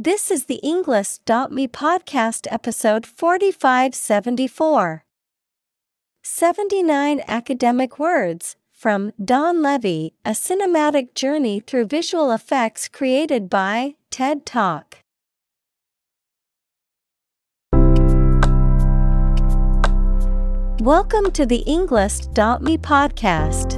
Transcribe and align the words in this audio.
This 0.00 0.30
is 0.30 0.44
the 0.44 0.60
Englist.me 0.62 1.66
podcast 1.66 2.46
episode 2.52 3.04
4574. 3.04 5.02
79 6.22 7.22
academic 7.26 7.98
words 7.98 8.54
from 8.70 9.10
Don 9.22 9.60
Levy, 9.60 10.14
a 10.24 10.30
cinematic 10.30 11.14
journey 11.14 11.58
through 11.58 11.86
visual 11.86 12.30
effects 12.30 12.86
created 12.86 13.50
by 13.50 13.96
TED 14.12 14.46
Talk. 14.46 14.98
Welcome 20.80 21.32
to 21.32 21.44
the 21.44 21.64
Englist.me 21.66 22.78
podcast. 22.78 23.77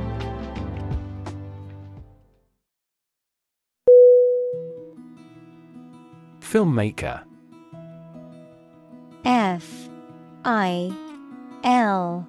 Filmmaker. 6.51 7.23
F 9.23 9.87
I 10.43 10.93
L 11.63 12.27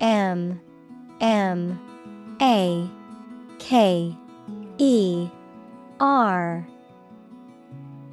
M 0.00 0.58
M 1.20 1.78
A 2.40 2.88
K 3.58 4.16
E 4.78 5.28
R. 6.00 6.66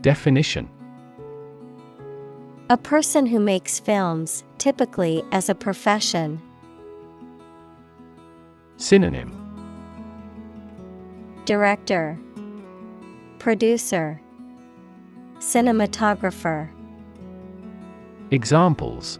Definition. 0.01 0.69
A 2.69 2.75
person 2.75 3.25
who 3.25 3.39
makes 3.39 3.79
films, 3.79 4.43
typically 4.57 5.23
as 5.31 5.47
a 5.47 5.55
profession. 5.55 6.41
Synonym. 8.75 9.31
Director. 11.45 12.19
Producer 13.39 14.19
Cinematographer. 15.39 16.69
Examples. 18.31 19.19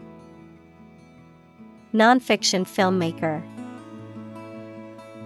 Nonfiction 1.94 2.64
filmmaker. 2.64 3.42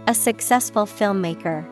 A 0.06 0.14
successful 0.14 0.86
filmmaker. 0.86 1.64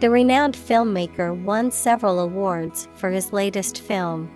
The 0.00 0.10
renowned 0.10 0.54
filmmaker 0.54 1.34
won 1.44 1.70
several 1.70 2.20
awards 2.20 2.88
for 2.94 3.10
his 3.10 3.32
latest 3.32 3.80
film. 3.80 4.30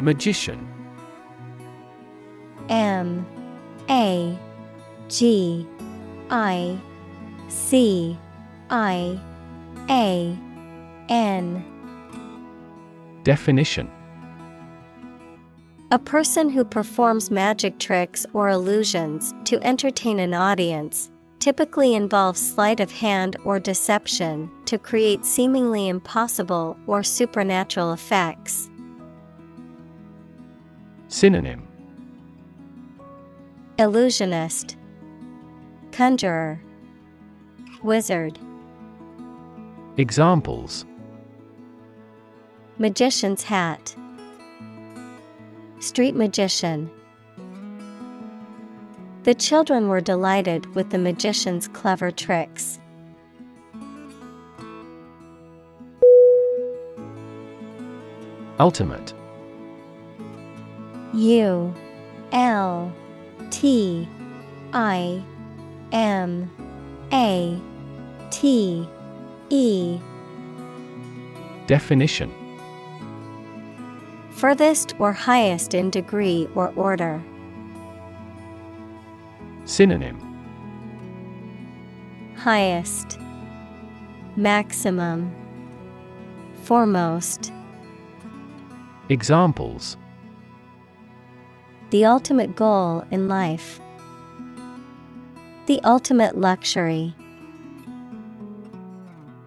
Magician. 0.00 0.68
M 2.68 3.26
A 3.88 4.38
G 5.08 5.66
I 6.30 6.78
C 7.48 8.18
I 8.70 9.20
A 9.88 10.36
N. 11.08 11.64
Definition. 13.22 13.90
A 15.92 15.98
person 16.00 16.48
who 16.48 16.64
performs 16.64 17.30
magic 17.30 17.78
tricks 17.78 18.26
or 18.32 18.48
illusions 18.48 19.32
to 19.44 19.62
entertain 19.62 20.18
an 20.18 20.34
audience, 20.34 21.10
typically 21.38 21.94
involves 21.94 22.40
sleight 22.40 22.80
of 22.80 22.90
hand 22.90 23.36
or 23.44 23.60
deception 23.60 24.50
to 24.64 24.78
create 24.78 25.24
seemingly 25.24 25.86
impossible 25.86 26.76
or 26.88 27.04
supernatural 27.04 27.92
effects. 27.92 28.68
Synonym. 31.06 31.62
Illusionist, 33.78 34.75
Conjurer, 35.96 36.60
Wizard, 37.82 38.38
Examples 39.96 40.84
Magician's 42.76 43.42
hat, 43.42 43.96
Street 45.80 46.14
magician. 46.14 46.90
The 49.22 49.34
children 49.34 49.88
were 49.88 50.02
delighted 50.02 50.66
with 50.74 50.90
the 50.90 50.98
magician's 50.98 51.66
clever 51.66 52.10
tricks. 52.10 52.78
Ultimate 58.60 59.14
U 61.14 61.72
L 62.32 62.92
T 63.50 64.06
I 64.74 65.24
M 65.92 66.50
A 67.12 67.60
T 68.30 68.88
E. 69.50 70.00
Definition. 71.66 72.32
Furthest 74.30 74.94
or 74.98 75.12
highest 75.12 75.74
in 75.74 75.90
degree 75.90 76.48
or 76.54 76.72
order. 76.76 77.22
Synonym. 79.64 80.20
Highest. 82.36 83.18
Maximum. 84.36 85.34
Foremost. 86.62 87.52
Examples. 89.08 89.96
The 91.90 92.04
ultimate 92.04 92.54
goal 92.54 93.04
in 93.10 93.28
life. 93.28 93.80
The 95.66 95.80
ultimate 95.82 96.38
luxury. 96.38 97.12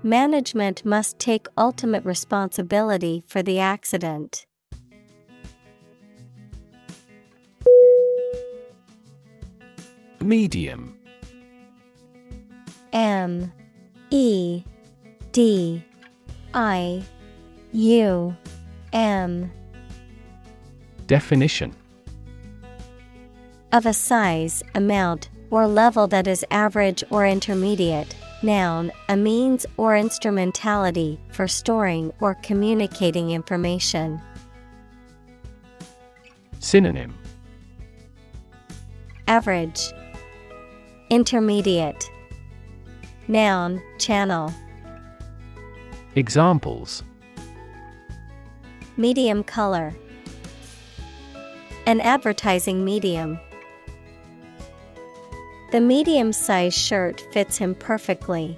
Management 0.03 0.83
must 0.83 1.17
take 1.17 1.47
ultimate 1.57 2.03
responsibility 2.03 3.23
for 3.25 3.41
the 3.41 3.59
accident. 3.59 4.45
Medium. 10.19 10.97
M. 12.91 13.53
E. 14.09 14.63
D. 15.31 15.83
I. 16.53 17.01
U. 17.71 18.35
M. 18.91 19.51
Definition. 21.07 21.73
Of 23.71 23.85
a 23.85 23.93
size, 23.93 24.63
amount, 24.75 25.29
or 25.51 25.67
level 25.67 26.07
that 26.07 26.27
is 26.27 26.45
average 26.51 27.03
or 27.09 27.25
intermediate. 27.25 28.15
Noun, 28.41 28.91
a 29.09 29.17
means 29.17 29.65
or 29.77 29.97
instrumentality 29.97 31.19
for 31.31 31.47
storing 31.47 32.13
or 32.21 32.35
communicating 32.35 33.31
information. 33.31 34.21
Synonym 36.59 37.13
Average, 39.27 39.91
Intermediate, 41.09 42.09
Noun, 43.27 43.81
channel, 43.97 44.53
Examples 46.15 47.03
medium 48.99 49.45
color. 49.45 49.95
An 51.85 52.01
advertising 52.01 52.83
medium. 52.83 53.39
The 55.71 55.79
medium 55.79 56.33
sized 56.33 56.77
shirt 56.77 57.21
fits 57.31 57.57
him 57.57 57.75
perfectly. 57.75 58.57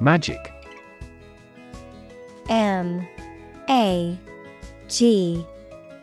Magic. 0.00 0.52
M 2.48 3.06
A 3.68 4.16
G 4.88 5.44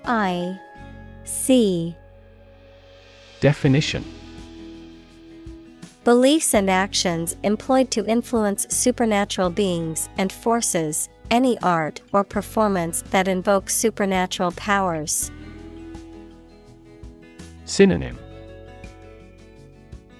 I 0.03 0.59
C 1.23 1.95
Definition 3.39 4.03
Beliefs 6.03 6.53
and 6.53 6.69
actions 6.69 7.37
employed 7.43 7.89
to 7.91 8.05
influence 8.05 8.67
supernatural 8.69 9.49
beings 9.49 10.09
and 10.17 10.33
forces, 10.33 11.07
any 11.33 11.57
art 11.61 11.99
or 12.13 12.23
performance 12.23 13.01
that 13.09 13.27
invokes 13.27 13.75
supernatural 13.75 14.51
powers. 14.51 15.31
Synonym 17.65 18.19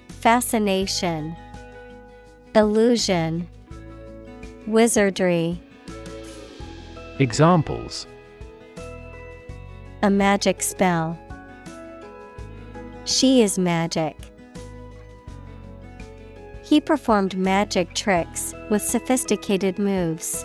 Fascination, 0.08 1.36
Illusion, 2.56 3.46
Wizardry. 4.66 5.60
Examples 7.20 8.08
A 10.02 10.10
magic 10.10 10.64
spell. 10.64 11.16
She 13.04 13.40
is 13.40 13.56
magic. 13.56 14.16
He 16.64 16.80
performed 16.80 17.36
magic 17.36 17.94
tricks 17.94 18.52
with 18.68 18.82
sophisticated 18.82 19.78
moves. 19.78 20.44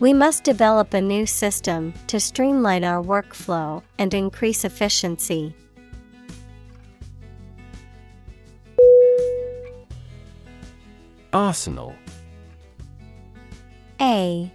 We 0.00 0.12
must 0.12 0.44
develop 0.44 0.94
a 0.94 1.00
new 1.00 1.26
system 1.26 1.92
to 2.06 2.20
streamline 2.20 2.84
our 2.84 3.02
workflow 3.02 3.82
and 3.98 4.14
increase 4.14 4.64
efficiency. 4.64 5.54
Arsenal. 11.32 11.96
A 14.00 14.52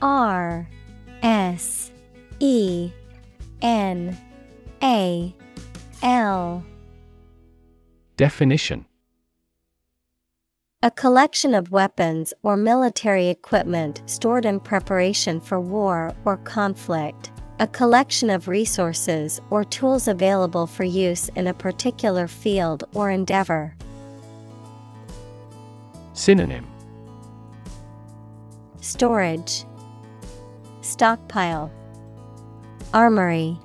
R 0.00 0.66
S 1.22 1.90
E 2.38 2.90
N 3.60 4.16
A 4.82 5.34
L. 6.02 6.64
Definition 8.16 8.86
A 10.82 10.90
collection 10.90 11.54
of 11.54 11.70
weapons 11.70 12.32
or 12.42 12.56
military 12.56 13.28
equipment 13.28 14.00
stored 14.06 14.46
in 14.46 14.58
preparation 14.58 15.38
for 15.38 15.60
war 15.60 16.14
or 16.24 16.38
conflict. 16.38 17.32
A 17.58 17.66
collection 17.66 18.30
of 18.30 18.48
resources 18.48 19.42
or 19.50 19.62
tools 19.62 20.08
available 20.08 20.66
for 20.66 20.84
use 20.84 21.28
in 21.36 21.48
a 21.48 21.52
particular 21.52 22.26
field 22.26 22.84
or 22.94 23.10
endeavor. 23.10 23.76
Synonym. 26.14 26.66
Storage, 28.80 29.66
Stockpile, 30.80 31.70
Armory, 32.94 33.58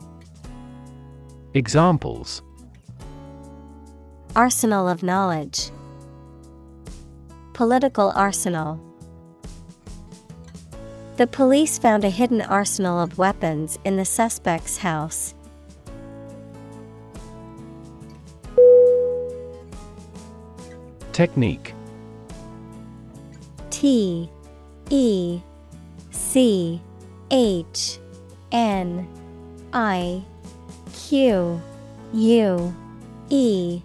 Examples. 1.53 2.41
Arsenal 4.35 4.89
of 4.89 5.01
knowledge, 5.01 5.71
Political 7.55 8.11
arsenal. 8.15 8.81
The 11.15 11.25
police 11.25 11.79
found 11.79 12.03
a 12.03 12.09
hidden 12.09 12.41
arsenal 12.41 12.99
of 12.99 13.17
weapons 13.17 13.79
in 13.85 13.95
the 13.95 14.03
suspect's 14.03 14.79
house. 14.79 15.33
Technique 21.13 21.73
T 23.69 24.29
E 24.89 25.39
C 26.11 26.81
H 27.31 27.99
N 28.51 29.07
I 29.71 30.21
Q 30.93 31.61
U 32.11 32.75
E 33.29 33.81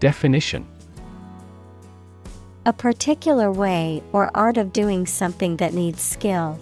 Definition 0.00 0.66
A 2.68 2.72
particular 2.74 3.50
way 3.50 4.02
or 4.12 4.30
art 4.34 4.58
of 4.58 4.74
doing 4.74 5.06
something 5.06 5.56
that 5.56 5.72
needs 5.72 6.02
skill. 6.02 6.60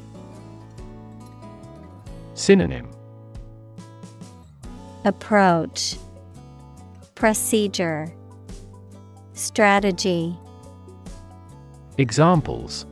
Synonym 2.34 2.88
Approach 5.04 5.96
Procedure 7.16 8.14
Strategy 9.32 10.38
Examples 11.98 12.86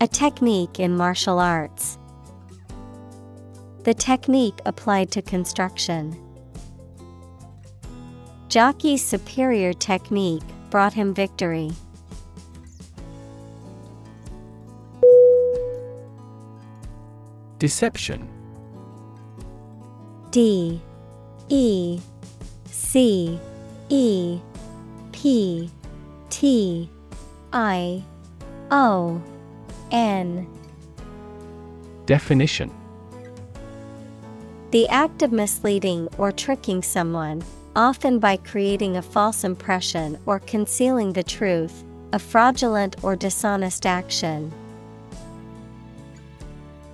A 0.00 0.06
technique 0.06 0.78
in 0.78 0.96
martial 0.96 1.40
arts. 1.40 1.98
The 3.82 3.94
technique 3.94 4.60
applied 4.64 5.10
to 5.10 5.22
construction. 5.22 6.16
Jockey's 8.48 9.04
superior 9.04 9.72
technique 9.72 10.44
brought 10.70 10.92
him 10.94 11.14
victory. 11.14 11.72
Deception. 17.58 18.28
D. 20.30 20.80
E. 21.48 22.00
C. 22.66 23.40
E. 23.88 24.38
P. 25.12 25.70
T. 26.28 26.90
I. 27.52 28.04
O. 28.70 29.22
N. 29.90 30.46
Definition. 32.04 32.70
The 34.72 34.88
act 34.88 35.22
of 35.22 35.32
misleading 35.32 36.08
or 36.18 36.32
tricking 36.32 36.82
someone, 36.82 37.42
often 37.76 38.18
by 38.18 38.38
creating 38.38 38.96
a 38.96 39.02
false 39.02 39.44
impression 39.44 40.18
or 40.24 40.40
concealing 40.40 41.12
the 41.12 41.22
truth, 41.22 41.84
a 42.14 42.18
fraudulent 42.18 42.96
or 43.04 43.14
dishonest 43.14 43.84
action. 43.84 44.50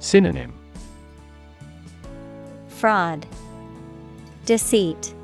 Synonym. 0.01 0.53
Fraud, 2.67 3.25
Deceit, 4.45 5.15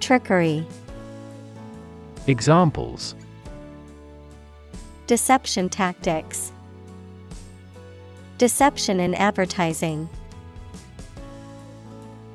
Trickery, 0.00 0.66
Examples. 2.26 3.14
Deception 5.06 5.70
tactics, 5.70 6.52
Deception 8.36 9.00
in 9.00 9.14
advertising. 9.14 10.10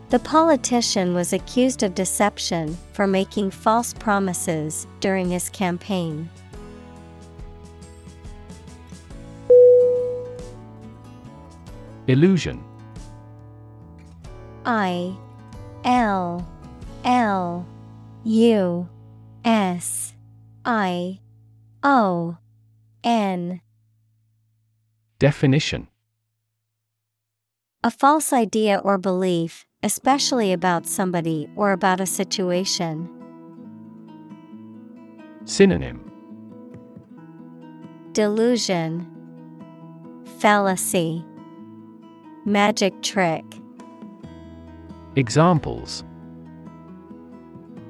The 0.09 0.19
politician 0.19 1.13
was 1.13 1.33
accused 1.33 1.83
of 1.83 1.93
deception 1.93 2.77
for 2.93 3.05
making 3.05 3.51
false 3.51 3.93
promises 3.93 4.87
during 5.01 5.29
his 5.29 5.49
campaign. 5.49 6.29
Illusion. 12.07 12.63
I 14.65 15.13
L 15.83 16.47
L 17.03 17.67
U 18.23 18.87
S 19.43 20.13
I 20.63 21.19
O 21.83 22.37
N. 23.03 23.59
Definition. 25.19 25.89
A 27.83 27.91
false 27.91 28.31
idea 28.31 28.77
or 28.77 28.97
belief, 28.97 29.66
especially 29.83 30.51
about 30.51 30.85
somebody 30.85 31.47
or 31.55 31.71
about 31.71 31.99
a 31.99 32.05
situation. 32.05 33.09
Synonym 35.45 36.11
Delusion, 38.11 39.05
Fallacy, 40.39 41.23
Magic 42.45 43.01
trick. 43.01 43.43
Examples 45.15 46.03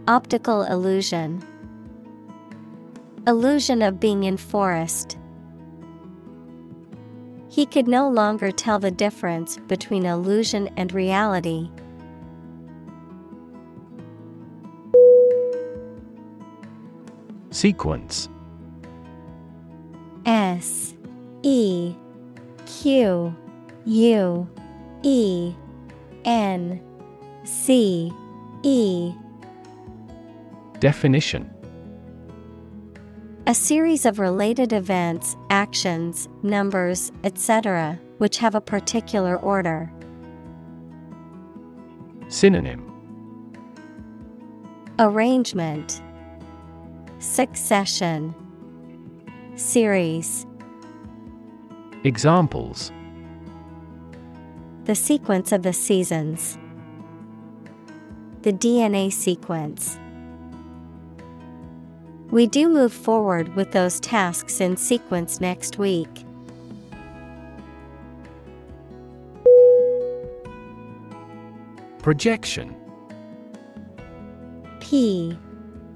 Optical 0.08 0.64
illusion. 0.64 1.44
Illusion 3.28 3.82
of 3.82 4.00
being 4.00 4.24
in 4.24 4.38
forest. 4.38 5.18
He 7.58 7.66
could 7.66 7.88
no 7.88 8.08
longer 8.08 8.52
tell 8.52 8.78
the 8.78 8.92
difference 8.92 9.58
between 9.68 10.06
illusion 10.06 10.70
and 10.78 10.94
reality. 10.94 11.72
Sequence. 17.50 18.30
S 20.28 20.94
E 21.42 21.96
Q 22.68 23.36
U 23.86 24.50
E 25.02 25.56
N 26.26 26.80
C 27.44 28.14
E. 28.62 29.14
Definition 30.80 31.52
A 33.48 33.54
series 33.54 34.06
of 34.06 34.20
related 34.20 34.74
events, 34.74 35.38
actions, 35.50 36.28
numbers, 36.44 37.14
etc., 37.24 37.98
which 38.18 38.40
have 38.40 38.56
a 38.56 38.60
particular 38.60 39.38
order. 39.38 39.90
Synonym 42.28 42.84
Arrangement 45.00 46.02
Succession 47.20 48.36
Series 49.56 50.46
Examples 52.04 52.92
The 54.84 54.96
sequence 54.96 55.54
of 55.54 55.64
the 55.64 55.72
seasons. 55.72 56.58
The 58.42 58.52
DNA 58.52 59.10
sequence. 59.10 59.98
We 62.38 62.46
do 62.46 62.70
move 62.70 62.94
forward 62.94 63.56
with 63.56 63.72
those 63.72 64.00
tasks 64.00 64.62
in 64.62 64.78
sequence 64.78 65.42
next 65.42 65.80
week. 65.80 66.24
Projection. 71.98 72.76
P 74.80 75.36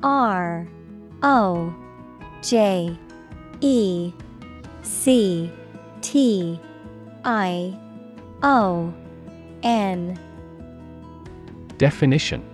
R 0.02 0.68
O 1.22 1.76
J 2.42 2.98
E 3.60 4.12
C 4.82 5.52
T 6.02 6.60
I 7.24 7.80
O 8.42 8.92
N. 9.62 10.20
Definition 11.78 12.51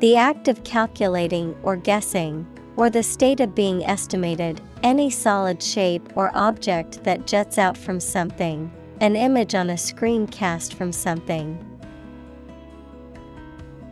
The 0.00 0.16
act 0.16 0.46
of 0.46 0.62
calculating 0.62 1.56
or 1.64 1.74
guessing, 1.74 2.46
or 2.76 2.88
the 2.88 3.02
state 3.02 3.40
of 3.40 3.56
being 3.56 3.84
estimated, 3.84 4.60
any 4.84 5.10
solid 5.10 5.60
shape 5.60 6.16
or 6.16 6.30
object 6.36 7.02
that 7.02 7.26
juts 7.26 7.58
out 7.58 7.76
from 7.76 7.98
something, 7.98 8.70
an 9.00 9.16
image 9.16 9.56
on 9.56 9.70
a 9.70 9.76
screen 9.76 10.28
cast 10.28 10.74
from 10.74 10.92
something. 10.92 11.58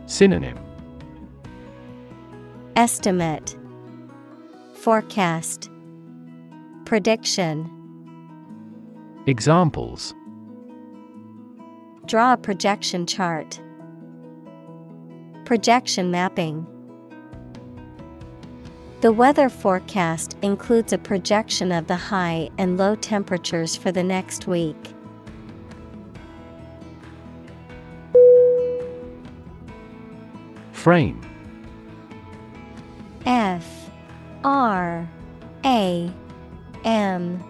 Synonym. 0.05 0.57
Estimate. 2.77 3.57
Forecast. 4.75 5.69
Prediction. 6.85 7.69
Examples. 9.25 10.15
Draw 12.05 12.33
a 12.33 12.37
projection 12.37 13.05
chart. 13.05 13.59
Projection 15.47 16.11
mapping. 16.11 16.67
The 18.99 19.13
weather 19.13 19.47
forecast 19.47 20.35
includes 20.41 20.91
a 20.91 20.97
projection 20.97 21.71
of 21.71 21.87
the 21.87 21.95
high 21.95 22.49
and 22.57 22.77
low 22.77 22.95
temperatures 22.95 23.73
for 23.73 23.89
the 23.89 24.03
next 24.03 24.45
week. 24.45 24.75
Frame 30.73 31.21
F 33.25 33.89
R 34.43 35.09
A 35.63 36.13
M 36.83 37.41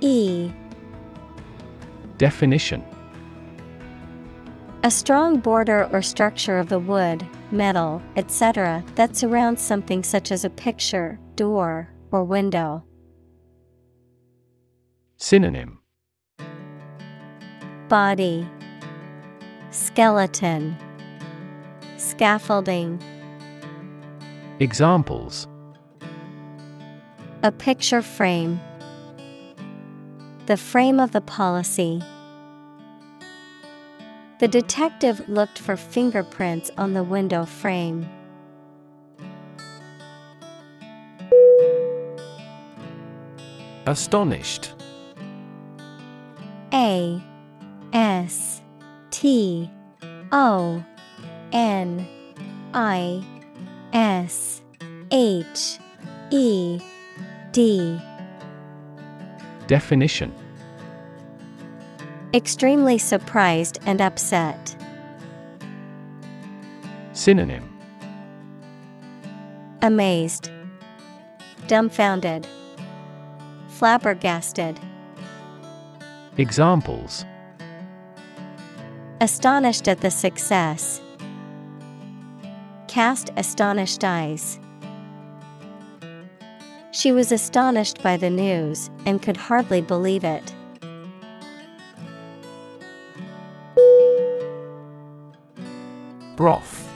E 0.00 0.50
Definition 2.18 2.84
A 4.82 4.90
strong 4.90 5.38
border 5.38 5.88
or 5.92 6.02
structure 6.02 6.58
of 6.58 6.68
the 6.68 6.80
wood, 6.80 7.24
metal, 7.52 8.02
etc., 8.16 8.84
that 8.94 9.16
surrounds 9.16 9.62
something 9.62 10.02
such 10.02 10.32
as 10.32 10.44
a 10.44 10.50
picture, 10.50 11.18
door, 11.34 11.88
or 12.10 12.24
window. 12.24 12.84
Synonym 15.16 15.80
Body 17.88 18.46
Skeleton 19.70 20.76
Scaffolding 21.96 23.02
Examples 24.60 25.46
A 27.42 27.52
picture 27.52 28.02
frame 28.02 28.60
The 30.46 30.56
frame 30.56 31.00
of 31.00 31.12
the 31.12 31.20
policy. 31.20 32.02
The 34.38 34.48
detective 34.48 35.26
looked 35.30 35.58
for 35.58 35.78
fingerprints 35.78 36.70
on 36.76 36.92
the 36.92 37.02
window 37.02 37.46
frame. 37.46 38.06
Astonished. 43.86 44.74
A 46.74 47.22
S 47.94 48.60
T 49.10 49.70
O 50.32 50.84
N 51.52 52.06
I 52.74 53.24
S 53.94 54.60
H 55.10 55.78
E 56.30 56.78
D. 57.52 57.98
Definition 59.66 60.34
Extremely 62.36 62.98
surprised 62.98 63.78
and 63.86 64.02
upset. 64.02 64.76
Synonym 67.14 67.66
Amazed. 69.80 70.50
Dumbfounded. 71.66 72.46
Flabbergasted. 73.68 74.78
Examples 76.36 77.24
Astonished 79.22 79.88
at 79.88 80.02
the 80.02 80.10
success. 80.10 81.00
Cast 82.86 83.30
astonished 83.38 84.04
eyes. 84.04 84.60
She 86.92 87.12
was 87.12 87.32
astonished 87.32 88.02
by 88.02 88.18
the 88.18 88.28
news 88.28 88.90
and 89.06 89.22
could 89.22 89.38
hardly 89.38 89.80
believe 89.80 90.22
it. 90.22 90.52
Broth. 96.36 96.86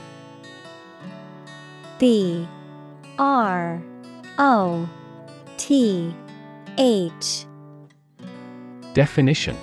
B 1.97 2.47
R 3.17 3.81
O 4.37 4.87
T 5.57 6.15
H. 6.77 7.45
Definition. 8.93 9.57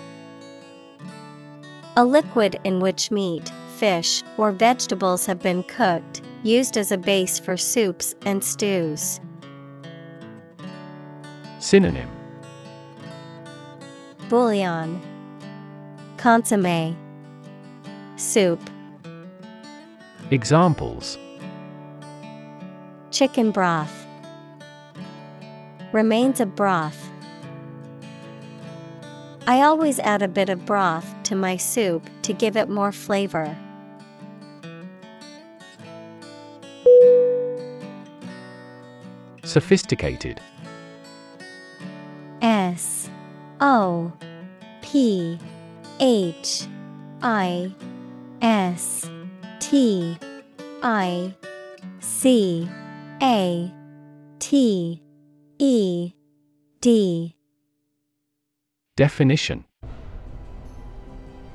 A 1.96 2.04
liquid 2.04 2.58
in 2.64 2.80
which 2.80 3.10
meat, 3.10 3.50
fish, 3.76 4.22
or 4.36 4.50
vegetables 4.52 5.26
have 5.26 5.40
been 5.40 5.62
cooked, 5.62 6.22
used 6.42 6.76
as 6.76 6.90
a 6.90 6.98
base 6.98 7.38
for 7.38 7.56
soups 7.56 8.14
and 8.26 8.42
stews. 8.42 9.20
Synonym. 11.60 12.08
Bouillon, 14.28 15.00
Consomme, 16.16 16.96
Soup, 18.16 18.60
Examples 20.30 21.16
Chicken 23.10 23.50
broth, 23.50 24.06
Remains 25.92 26.38
of 26.40 26.54
broth. 26.54 27.08
I 29.46 29.62
always 29.62 29.98
add 30.00 30.20
a 30.20 30.28
bit 30.28 30.50
of 30.50 30.66
broth 30.66 31.14
to 31.22 31.34
my 31.34 31.56
soup 31.56 32.10
to 32.20 32.34
give 32.34 32.58
it 32.58 32.68
more 32.68 32.92
flavor. 32.92 33.56
Sophisticated. 39.44 40.42
S 42.42 43.08
O 43.62 44.12
P 44.82 45.38
H 46.00 46.66
I 47.22 47.72
S 48.42 49.08
T 49.70 50.16
I 50.82 51.34
C 52.00 52.66
A 53.20 53.70
T 54.38 55.02
E 55.58 56.12
D 56.80 57.36
Definition. 58.96 59.66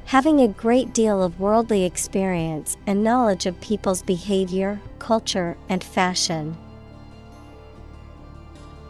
Having 0.06 0.42
a 0.42 0.48
great 0.48 0.94
deal 0.94 1.24
of 1.24 1.40
worldly 1.40 1.86
experience 1.86 2.78
and 2.86 3.04
knowledge 3.04 3.48
of 3.48 3.60
people's 3.62 4.04
behavior, 4.04 4.80
culture, 5.00 5.58
and 5.68 5.84
fashion. 5.84 6.56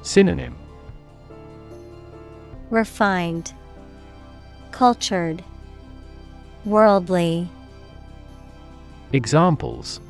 Synonym. 0.02 0.58
Refined, 2.70 3.54
Cultured, 4.72 5.42
Worldly. 6.66 7.48
Examples 9.14 10.02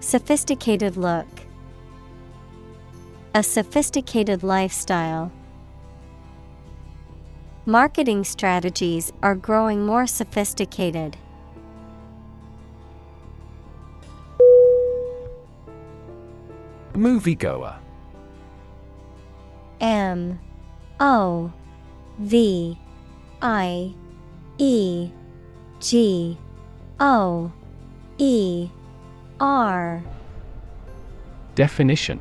Sophisticated 0.00 0.96
look, 0.96 1.26
A 3.34 3.42
sophisticated 3.42 4.42
lifestyle. 4.42 5.30
Marketing 7.66 8.24
strategies 8.24 9.12
are 9.22 9.34
growing 9.34 9.84
more 9.84 10.06
sophisticated. 10.06 11.18
Moviegoer 16.94 17.76
M 19.82 20.40
O 20.98 21.52
V 22.18 22.78
I 23.42 23.94
E 24.56 25.10
G 25.80 26.38
O 27.00 27.50
E 28.18 28.68
R. 29.40 30.02
Definition. 31.54 32.20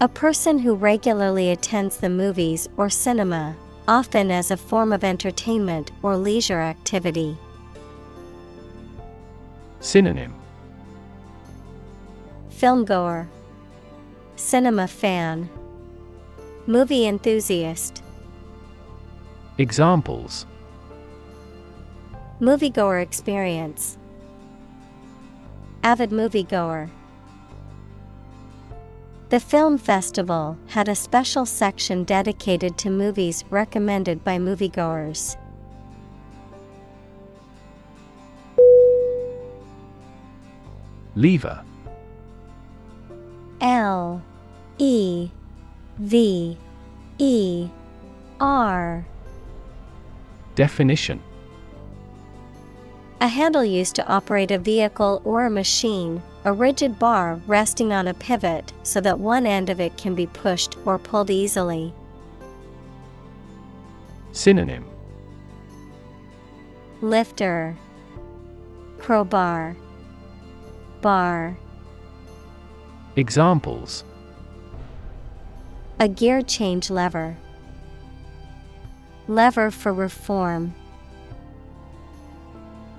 A 0.00 0.06
person 0.06 0.60
who 0.60 0.74
regularly 0.76 1.50
attends 1.50 1.96
the 1.96 2.08
movies 2.08 2.68
or 2.76 2.88
cinema, 2.88 3.56
often 3.88 4.30
as 4.30 4.52
a 4.52 4.56
form 4.56 4.92
of 4.92 5.02
entertainment 5.02 5.90
or 6.04 6.16
leisure 6.16 6.60
activity. 6.60 7.36
Synonym. 9.80 10.32
Filmgoer, 12.50 13.26
Cinema 14.36 14.86
fan, 14.86 15.48
Movie 16.68 17.06
enthusiast. 17.06 18.04
Examples 19.58 20.46
Moviegoer 22.40 23.02
experience. 23.02 23.98
Avid 25.82 26.10
moviegoer. 26.10 26.88
The 29.30 29.40
film 29.40 29.76
festival 29.76 30.56
had 30.68 30.88
a 30.88 30.94
special 30.94 31.44
section 31.44 32.04
dedicated 32.04 32.78
to 32.78 32.90
movies 32.90 33.44
recommended 33.50 34.22
by 34.22 34.38
moviegoers. 34.38 35.36
Lever 41.16 41.64
L 43.60 44.22
E 44.78 45.28
V 45.98 46.56
E 47.18 47.68
R 48.38 49.04
Definition 50.54 51.20
A 53.20 53.26
handle 53.26 53.64
used 53.64 53.96
to 53.96 54.06
operate 54.06 54.52
a 54.52 54.58
vehicle 54.58 55.20
or 55.24 55.44
a 55.44 55.50
machine, 55.50 56.22
a 56.44 56.52
rigid 56.52 57.00
bar 57.00 57.40
resting 57.48 57.92
on 57.92 58.06
a 58.06 58.14
pivot 58.14 58.72
so 58.84 59.00
that 59.00 59.18
one 59.18 59.44
end 59.44 59.70
of 59.70 59.80
it 59.80 59.96
can 59.96 60.14
be 60.14 60.26
pushed 60.26 60.76
or 60.84 60.98
pulled 60.98 61.28
easily. 61.28 61.92
Synonym 64.30 64.84
Lifter, 67.00 67.76
Crowbar, 68.98 69.76
Bar. 71.00 71.56
Examples 73.16 74.04
A 75.98 76.08
gear 76.08 76.42
change 76.42 76.88
lever. 76.88 77.36
Lever 79.26 79.70
for 79.72 79.92
reform. 79.92 80.74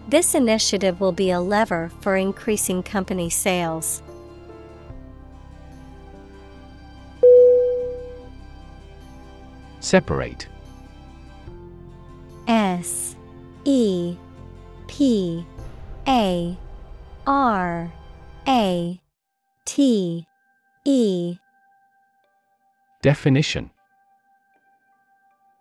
This 0.10 0.34
initiative 0.34 1.00
will 1.00 1.12
be 1.12 1.30
a 1.30 1.40
lever 1.40 1.92
for 2.02 2.16
increasing 2.18 2.82
company 2.82 3.30
sales. 3.30 4.02
Separate 9.82 10.48
S 12.48 13.16
E 13.66 14.18
P 14.88 15.46
A 16.08 16.58
R 17.28 17.94
A 18.48 19.00
T 19.66 20.26
E 20.86 21.38
Definition 23.04 23.70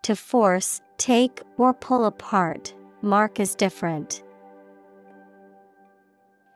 To 0.05 0.17
force, 0.17 0.81
take, 0.97 1.43
or 1.59 1.75
pull 1.75 2.07
apart, 2.07 2.73
mark 3.03 3.39
as 3.41 3.55
different. 3.55 4.23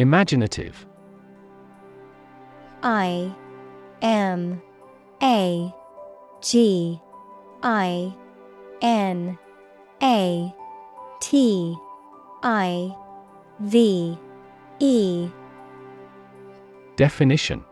Imaginative. 0.00 0.86
I 2.82 3.30
M 4.00 4.62
A 5.22 5.74
G 6.40 6.98
I 7.62 8.14
N 8.80 9.38
A 10.02 10.54
T 11.20 11.76
I 12.42 12.96
V 13.60 14.18
E. 14.78 15.28
Definition. 16.96 17.62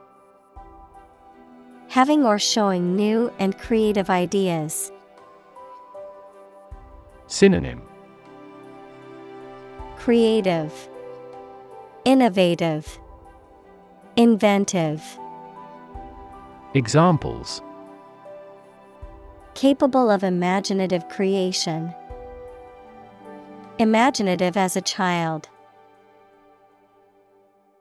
Having 1.89 2.27
or 2.27 2.39
showing 2.39 2.95
new 2.95 3.33
and 3.39 3.57
creative 3.57 4.11
ideas. 4.11 4.93
Synonym. 7.27 7.81
Creative, 9.97 10.91
Innovative, 12.09 12.99
Inventive. 14.17 15.03
Examples 16.73 17.61
Capable 19.53 20.11
of 20.11 20.25
imaginative 20.25 21.07
creation. 21.11 21.95
Imaginative 23.79 24.57
as 24.57 24.75
a 24.75 24.81
child. 24.81 25.51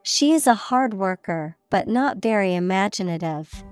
She 0.02 0.32
is 0.32 0.46
a 0.46 0.52
hard 0.52 0.92
worker, 0.92 1.56
but 1.70 1.88
not 1.88 2.18
very 2.18 2.54
imaginative. 2.54 3.64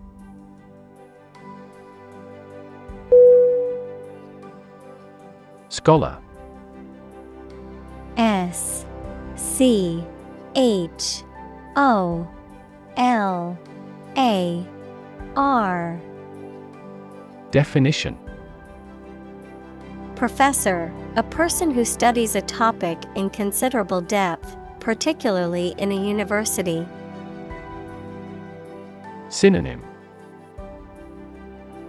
Scholar 5.69 6.17
S 8.17 8.87
C 9.35 10.03
H 10.57 11.23
O 11.77 12.27
L 12.97 13.59
A 14.17 14.67
R. 15.37 16.01
Definition 17.51 18.19
Professor, 20.15 20.91
a 21.17 21.23
person 21.23 21.71
who 21.71 21.85
studies 21.85 22.37
a 22.37 22.41
topic 22.41 22.99
in 23.17 23.29
considerable 23.29 24.01
depth, 24.01 24.57
particularly 24.81 25.75
in 25.77 25.93
a 25.93 25.95
university. 25.95 26.89
Synonym 29.29 29.85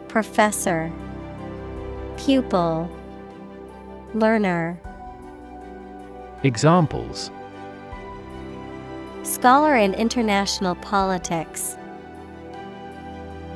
Professor, 0.09 0.91
Pupil, 2.17 2.91
Learner. 4.13 4.77
Examples 6.43 7.31
Scholar 9.27 9.75
in 9.75 9.93
international 9.93 10.75
politics. 10.75 11.75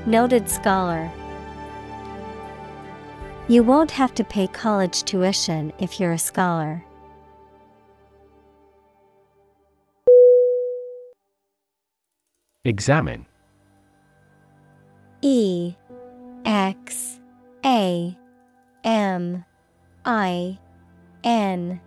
Noted 0.06 0.50
scholar. 0.50 1.10
You 3.48 3.64
won't 3.64 3.90
have 3.92 4.14
to 4.16 4.26
pay 4.26 4.48
college 4.48 5.04
tuition 5.04 5.72
if 5.80 5.98
you're 5.98 6.12
a 6.12 6.18
scholar. 6.18 6.84
Examine. 12.66 13.26
E. 15.22 15.74
X. 16.44 17.22
A. 17.66 18.18
M. 18.84 19.46
I. 20.04 20.60
N. 21.24 21.80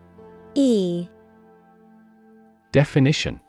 E. 0.55 1.07
Definition 2.73 3.44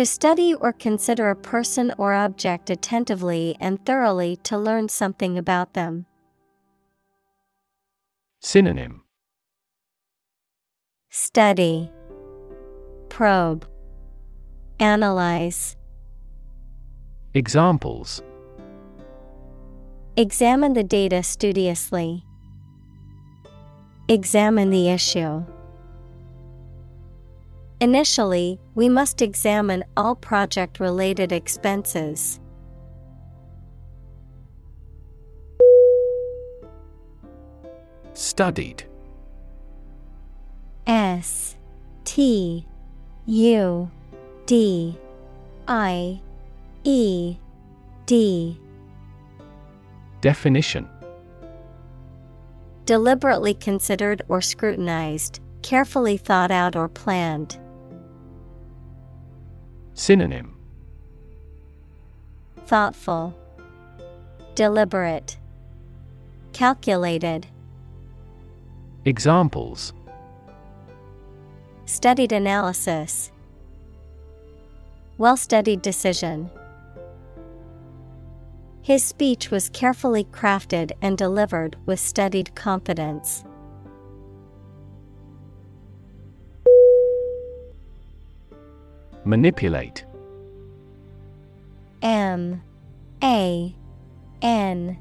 To 0.00 0.06
study 0.06 0.54
or 0.54 0.72
consider 0.72 1.28
a 1.28 1.36
person 1.36 1.92
or 1.98 2.14
object 2.14 2.70
attentively 2.70 3.54
and 3.60 3.84
thoroughly 3.84 4.36
to 4.44 4.56
learn 4.56 4.88
something 4.88 5.36
about 5.36 5.74
them. 5.74 6.06
Synonym 8.40 9.02
Study, 11.10 11.90
Probe, 13.10 13.68
Analyze. 14.78 15.76
Examples 17.34 18.22
Examine 20.16 20.72
the 20.72 20.82
data 20.82 21.22
studiously. 21.22 22.24
Examine 24.08 24.70
the 24.70 24.88
issue. 24.88 25.44
Initially, 27.80 28.60
we 28.74 28.88
must 28.90 29.22
examine 29.22 29.84
all 29.96 30.14
project 30.14 30.80
related 30.80 31.32
expenses. 31.32 32.38
Studied 38.12 38.84
S 40.86 41.56
T 42.04 42.66
U 43.26 43.90
D 44.44 44.98
I 45.66 46.20
E 46.84 47.36
D 48.04 48.60
Definition 50.20 50.88
Deliberately 52.84 53.54
considered 53.54 54.20
or 54.28 54.40
scrutinized, 54.42 55.40
carefully 55.62 56.16
thought 56.16 56.50
out 56.50 56.74
or 56.74 56.88
planned. 56.88 57.59
Synonym 60.00 60.56
Thoughtful, 62.64 63.36
Deliberate, 64.54 65.36
Calculated. 66.54 67.46
Examples 69.04 69.92
Studied 71.84 72.32
analysis. 72.32 73.30
Well 75.18 75.36
studied 75.36 75.82
decision. 75.82 76.48
His 78.80 79.04
speech 79.04 79.50
was 79.50 79.68
carefully 79.68 80.24
crafted 80.24 80.92
and 81.02 81.18
delivered 81.18 81.76
with 81.84 82.00
studied 82.00 82.54
confidence. 82.54 83.44
Manipulate. 89.24 90.04
M 92.02 92.62
A 93.22 93.74
N 94.40 94.98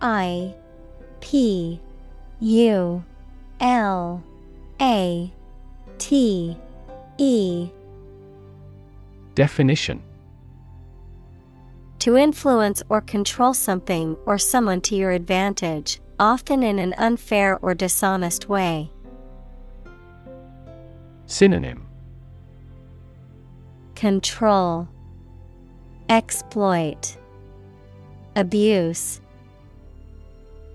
I 0.00 0.54
P 1.20 1.80
U 2.40 3.04
L 3.60 4.22
A 4.80 5.32
T 5.98 6.56
E. 7.18 7.68
Definition. 9.34 10.02
To 12.00 12.16
influence 12.16 12.82
or 12.88 13.00
control 13.00 13.54
something 13.54 14.16
or 14.24 14.38
someone 14.38 14.80
to 14.82 14.94
your 14.94 15.10
advantage, 15.10 16.00
often 16.20 16.62
in 16.62 16.78
an 16.78 16.94
unfair 16.96 17.58
or 17.58 17.74
dishonest 17.74 18.48
way. 18.48 18.92
Synonym 21.26 21.87
Control, 23.98 24.86
Exploit, 26.08 27.16
Abuse. 28.36 29.20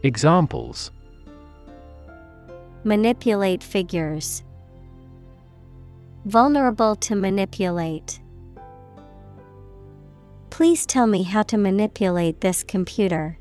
Examples 0.03 0.91
Manipulate 2.83 3.63
figures. 3.63 4.43
Vulnerable 6.25 6.97
to 6.97 7.15
manipulate. 7.15 8.19
Please 10.49 10.85
tell 10.85 11.07
me 11.07 11.23
how 11.23 11.43
to 11.43 11.57
manipulate 11.57 12.41
this 12.41 12.61
computer. 12.61 13.37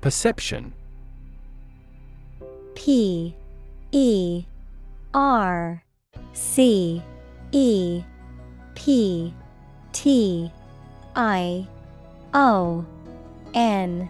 Perception 0.00 0.72
P 2.74 3.36
E 3.92 4.44
R 5.14 5.82
C 6.32 7.02
E 7.52 8.02
P 8.74 9.34
T 9.92 10.50
I 11.16 11.66
O 12.32 12.84
N. 13.54 14.08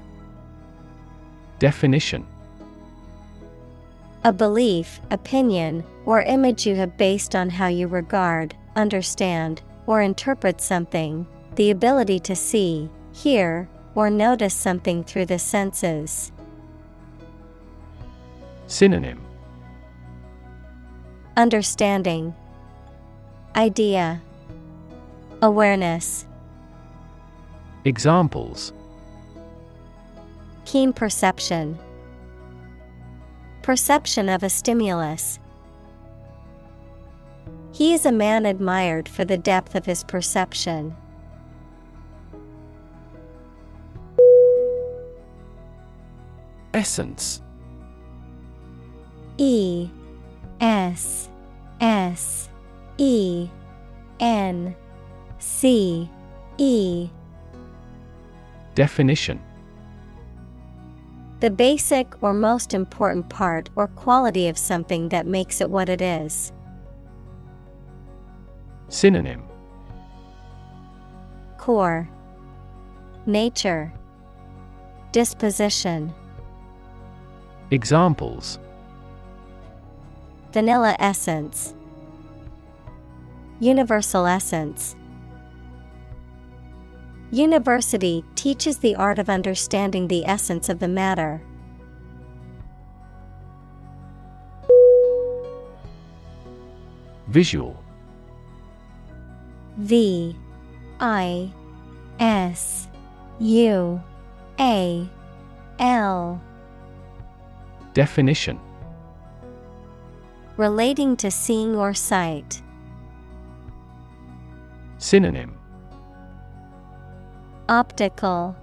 Definition. 1.58 2.26
A 4.24 4.32
belief, 4.32 5.00
opinion, 5.10 5.82
or 6.04 6.20
image 6.22 6.66
you 6.66 6.74
have 6.74 6.98
based 6.98 7.34
on 7.34 7.48
how 7.48 7.68
you 7.68 7.86
regard, 7.86 8.54
understand, 8.76 9.62
or 9.86 10.02
interpret 10.02 10.60
something, 10.60 11.26
the 11.54 11.70
ability 11.70 12.18
to 12.20 12.36
see, 12.36 12.90
hear, 13.12 13.66
or 13.94 14.10
notice 14.10 14.52
something 14.52 15.02
through 15.02 15.24
the 15.24 15.38
senses. 15.38 16.32
Synonym 18.66 19.29
Understanding, 21.36 22.34
Idea, 23.54 24.20
Awareness, 25.40 26.26
Examples 27.84 28.72
Keen 30.64 30.92
perception, 30.92 31.78
Perception 33.62 34.28
of 34.28 34.42
a 34.42 34.50
stimulus. 34.50 35.38
He 37.72 37.94
is 37.94 38.04
a 38.04 38.12
man 38.12 38.44
admired 38.44 39.08
for 39.08 39.24
the 39.24 39.38
depth 39.38 39.74
of 39.74 39.86
his 39.86 40.04
perception. 40.04 40.96
Essence 46.74 47.40
E 49.38 49.90
S 50.60 51.30
S 51.80 52.48
E 52.98 53.48
N 54.20 54.76
C 55.38 56.08
E. 56.58 57.08
Definition. 58.74 59.40
The 61.40 61.50
basic 61.50 62.22
or 62.22 62.34
most 62.34 62.74
important 62.74 63.30
part 63.30 63.70
or 63.74 63.88
quality 63.88 64.48
of 64.48 64.58
something 64.58 65.08
that 65.08 65.26
makes 65.26 65.62
it 65.62 65.70
what 65.70 65.88
it 65.88 66.02
is. 66.02 66.52
Synonym. 68.88 69.42
Core. 71.56 72.10
Nature. 73.24 73.92
Disposition. 75.12 76.12
Examples 77.70 78.58
Vanilla 80.52 80.96
essence 80.98 81.74
Universal 83.60 84.26
essence. 84.26 84.96
University 87.30 88.24
teaches 88.34 88.78
the 88.78 88.96
art 88.96 89.18
of 89.20 89.28
understanding 89.28 90.08
the 90.08 90.24
essence 90.24 90.68
of 90.68 90.80
the 90.80 90.88
matter. 90.88 91.42
Visual 97.28 97.80
V 99.76 100.34
I 100.98 101.52
S 102.18 102.88
U 103.38 104.02
A 104.58 105.08
L 105.78 106.42
Definition 107.94 108.58
Relating 110.60 111.16
to 111.16 111.30
seeing 111.30 111.74
or 111.74 111.94
sight. 111.94 112.60
Synonym. 114.98 115.56
Optical. 117.70 118.54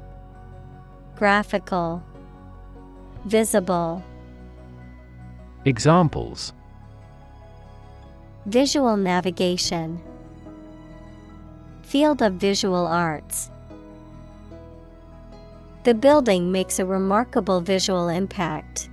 Graphical. 1.15 2.03
Visible. 3.25 4.03
Examples. 5.65 6.53
Visual 8.45 8.95
navigation. 8.95 9.99
Field 11.81 12.21
of 12.21 12.33
visual 12.33 12.85
arts. 12.85 13.49
The 15.83 15.95
building 15.95 16.51
makes 16.51 16.77
a 16.77 16.85
remarkable 16.85 17.59
visual 17.59 18.07
impact. 18.07 18.86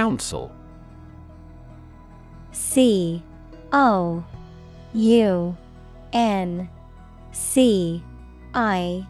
Council. 0.00 0.50
C. 2.52 3.22
O. 3.70 4.24
U. 4.94 5.56
N. 6.14 6.70
C. 7.32 8.02
I. 8.54 9.06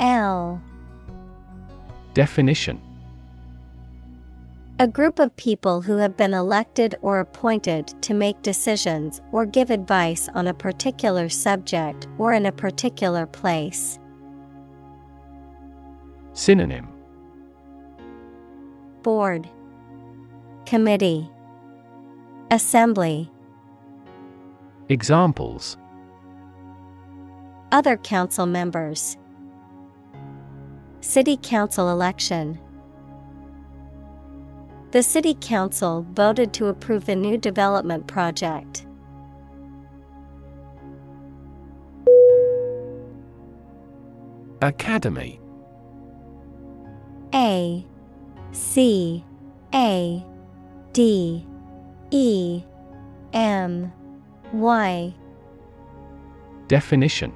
L. 0.00 0.60
Definition. 2.12 2.80
A 4.80 4.88
group 4.88 5.20
of 5.20 5.36
people 5.36 5.80
who 5.80 5.96
have 5.98 6.16
been 6.16 6.34
elected 6.34 6.96
or 7.02 7.20
appointed 7.20 7.86
to 8.02 8.12
make 8.12 8.42
decisions 8.42 9.20
or 9.30 9.46
give 9.46 9.70
advice 9.70 10.28
on 10.34 10.48
a 10.48 10.54
particular 10.54 11.28
subject 11.28 12.08
or 12.18 12.32
in 12.32 12.46
a 12.46 12.52
particular 12.52 13.26
place. 13.26 14.00
Synonym. 16.32 16.88
Board 19.04 19.48
Committee. 20.66 21.30
Assembly. 22.50 23.30
Examples. 24.88 25.78
Other 27.70 27.96
council 27.96 28.46
members. 28.46 29.16
City 31.00 31.38
Council 31.40 31.88
election. 31.88 32.58
The 34.90 35.04
City 35.04 35.34
Council 35.40 36.04
voted 36.12 36.52
to 36.54 36.66
approve 36.66 37.06
the 37.06 37.14
new 37.14 37.38
development 37.38 38.08
project. 38.08 38.86
Academy. 44.62 45.40
A 47.32 47.86
C 48.50 49.24
A 49.72 50.26
D 50.96 51.44
E 52.10 52.62
M 53.34 53.92
Y. 54.54 55.14
Definition. 56.68 57.34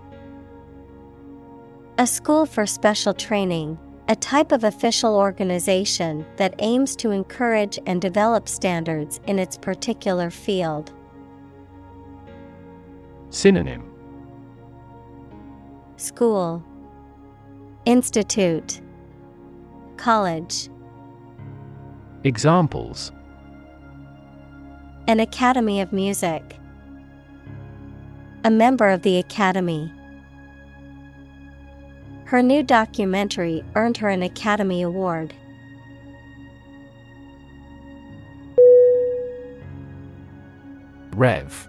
A 1.99 2.07
school 2.07 2.47
for 2.47 2.65
special 2.65 3.13
training, 3.13 3.79
a 4.09 4.17
type 4.17 4.53
of 4.53 4.65
official 4.65 5.15
organization 5.15 6.25
that 6.37 6.55
aims 6.61 6.97
to 6.97 7.11
encourage 7.11 7.79
and 7.85 8.01
develop 8.01 8.49
standards 8.49 9.21
in 9.27 9.39
its 9.39 9.59
particular 9.59 10.31
field. 10.31 10.95
Synonym. 13.29 13.93
School. 15.99 16.65
Institute. 17.85 18.81
College. 19.99 20.71
Examples 22.25 23.13
An 25.11 25.19
Academy 25.19 25.81
of 25.81 25.93
Music. 25.93 26.57
A 28.45 28.49
member 28.49 28.89
of 28.89 29.03
the 29.03 29.19
Academy. 29.19 29.93
Her 32.27 32.45
new 32.45 32.63
documentary 32.63 33.65
earned 33.75 33.97
her 33.97 34.09
an 34.09 34.23
Academy 34.23 34.83
Award. 34.83 35.35
Rev. 41.17 41.69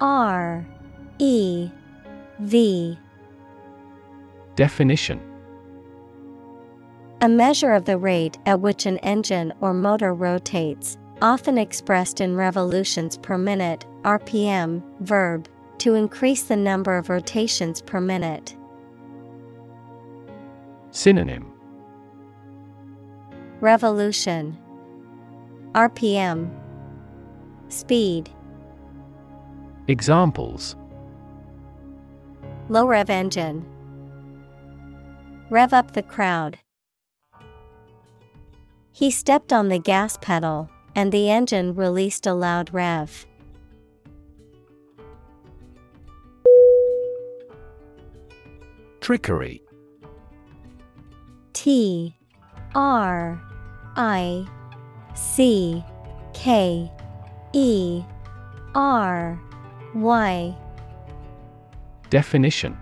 R. 0.00 0.66
E. 1.20 1.70
V. 2.40 2.98
Definition. 4.56 5.20
A 7.20 7.28
measure 7.28 7.70
of 7.70 7.84
the 7.84 7.98
rate 7.98 8.36
at 8.46 8.60
which 8.60 8.84
an 8.84 8.98
engine 8.98 9.52
or 9.60 9.72
motor 9.72 10.12
rotates, 10.12 10.98
often 11.22 11.58
expressed 11.58 12.20
in 12.20 12.36
revolutions 12.36 13.16
per 13.16 13.38
minute, 13.38 13.86
RPM, 14.02 14.82
verb, 15.00 15.48
to 15.78 15.94
increase 15.94 16.44
the 16.44 16.56
number 16.56 16.96
of 16.96 17.08
rotations 17.08 17.82
per 17.82 18.00
minute. 18.00 18.56
Synonym. 20.90 21.52
Revolution. 23.60 24.56
RPM 25.72 26.50
Speed. 27.68 28.30
Examples. 29.88 30.76
Low 32.68 32.86
rev 32.86 33.10
engine. 33.10 33.66
Rev 35.50 35.72
up 35.72 35.92
the 35.92 36.02
crowd. 36.02 36.58
He 38.92 39.10
stepped 39.10 39.52
on 39.52 39.68
the 39.68 39.78
gas 39.78 40.16
pedal, 40.20 40.70
and 40.96 41.12
the 41.12 41.30
engine 41.30 41.74
released 41.74 42.26
a 42.26 42.32
loud 42.32 42.72
rev. 42.72 43.26
Trickery. 49.00 49.62
T 51.52 52.16
R 52.74 53.40
I 53.94 54.46
C 55.14 55.84
K 56.32 56.90
E 57.52 58.02
R 58.74 59.40
Y. 59.94 60.56
Definition. 62.10 62.76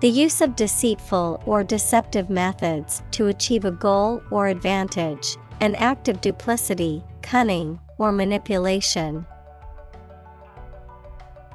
The 0.00 0.08
use 0.08 0.40
of 0.40 0.56
deceitful 0.56 1.42
or 1.46 1.62
deceptive 1.62 2.30
methods 2.30 3.02
to 3.12 3.28
achieve 3.28 3.64
a 3.64 3.70
goal 3.70 4.22
or 4.30 4.48
advantage, 4.48 5.36
an 5.60 5.74
act 5.76 6.08
of 6.08 6.20
duplicity, 6.20 7.02
cunning, 7.22 7.78
or 7.98 8.12
manipulation. 8.12 9.26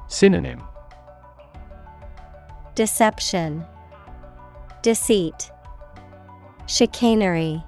Synonym 0.08 0.64
Deception, 2.76 3.66
Deceit, 4.82 5.52
Chicanery, 6.68 7.64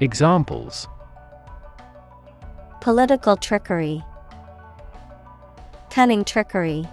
Examples 0.00 0.88
Political 2.80 3.36
trickery, 3.36 4.04
Cunning 5.88 6.24
trickery. 6.24 6.84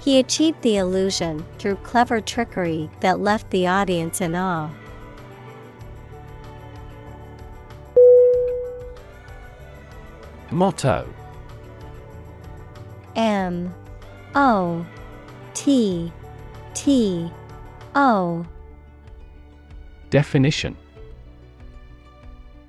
He 0.00 0.18
achieved 0.18 0.62
the 0.62 0.76
illusion 0.76 1.44
through 1.58 1.76
clever 1.76 2.20
trickery 2.20 2.88
that 3.00 3.20
left 3.20 3.50
the 3.50 3.66
audience 3.66 4.20
in 4.20 4.34
awe. 4.34 4.70
Motto. 10.50 11.08
M 13.16 13.74
O 14.34 14.86
T 15.54 16.12
T 16.74 17.30
O. 17.94 18.46
Definition. 20.10 20.76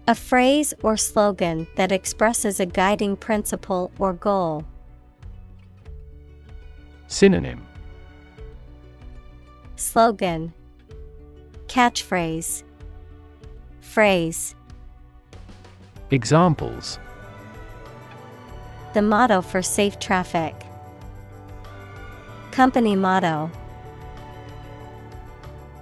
A 0.08 0.16
phrase 0.16 0.74
or 0.84 0.98
slogan 0.98 1.68
that 1.76 1.92
expresses 1.92 2.60
a 2.60 2.66
guiding 2.66 3.16
principle 3.16 3.92
or 3.98 4.14
goal. 4.14 4.66
Synonym. 7.08 7.66
Slogan. 9.76 10.54
Catchphrase, 11.68 12.64
Phrase. 13.80 14.56
Examples 16.12 17.00
The 18.94 19.02
motto 19.02 19.42
for 19.42 19.62
safe 19.62 20.00
traffic. 20.00 20.54
Company 22.52 22.96
motto. 22.96 23.50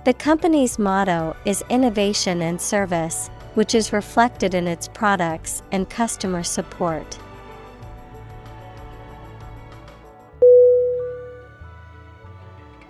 The 0.06 0.14
company's 0.14 0.78
motto 0.78 1.36
is 1.44 1.64
innovation 1.70 2.44
and 2.44 2.62
service, 2.62 3.30
which 3.56 3.74
is 3.74 3.92
reflected 3.92 4.54
in 4.54 4.68
its 4.68 4.88
products 4.88 5.64
and 5.72 5.90
customer 5.90 6.44
support. 6.44 7.18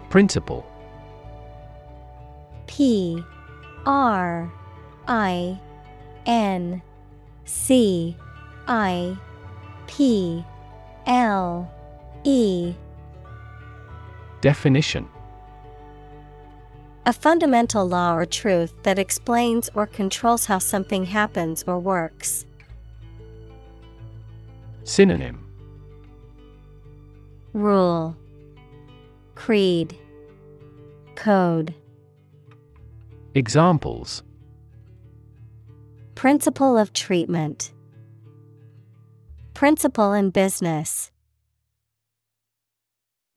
Principle 0.10 0.66
P 2.68 3.24
R 3.86 4.52
I 5.08 5.60
N 6.26 6.82
C 7.46 8.18
I 8.68 9.18
P 9.90 10.46
L 11.08 11.68
E. 12.24 12.76
Definition. 14.40 15.10
A 17.08 17.12
fundamental 17.12 17.88
law 17.88 18.14
or 18.14 18.28
truth 18.28 18.72
that 18.84 19.00
explains 19.00 19.68
or 19.74 19.88
controls 19.88 20.46
how 20.46 20.60
something 20.60 21.06
happens 21.06 21.64
or 21.66 21.80
works. 21.80 22.46
Synonym. 24.84 25.44
Rule. 27.54 28.16
Creed. 29.34 29.98
Code. 31.16 31.74
Examples. 33.34 34.22
Principle 36.14 36.78
of 36.78 36.94
treatment 36.94 37.74
Principle 39.60 40.14
in 40.14 40.30
business. 40.30 41.12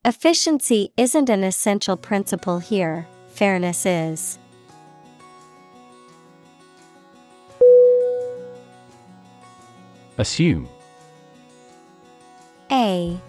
Efficiency 0.05 0.93
isn't 0.97 1.29
an 1.29 1.43
essential 1.43 1.97
principle 1.97 2.61
here, 2.61 3.09
fairness 3.27 3.85
is. 3.85 4.39
Assume. 10.17 10.69
A 12.71 13.21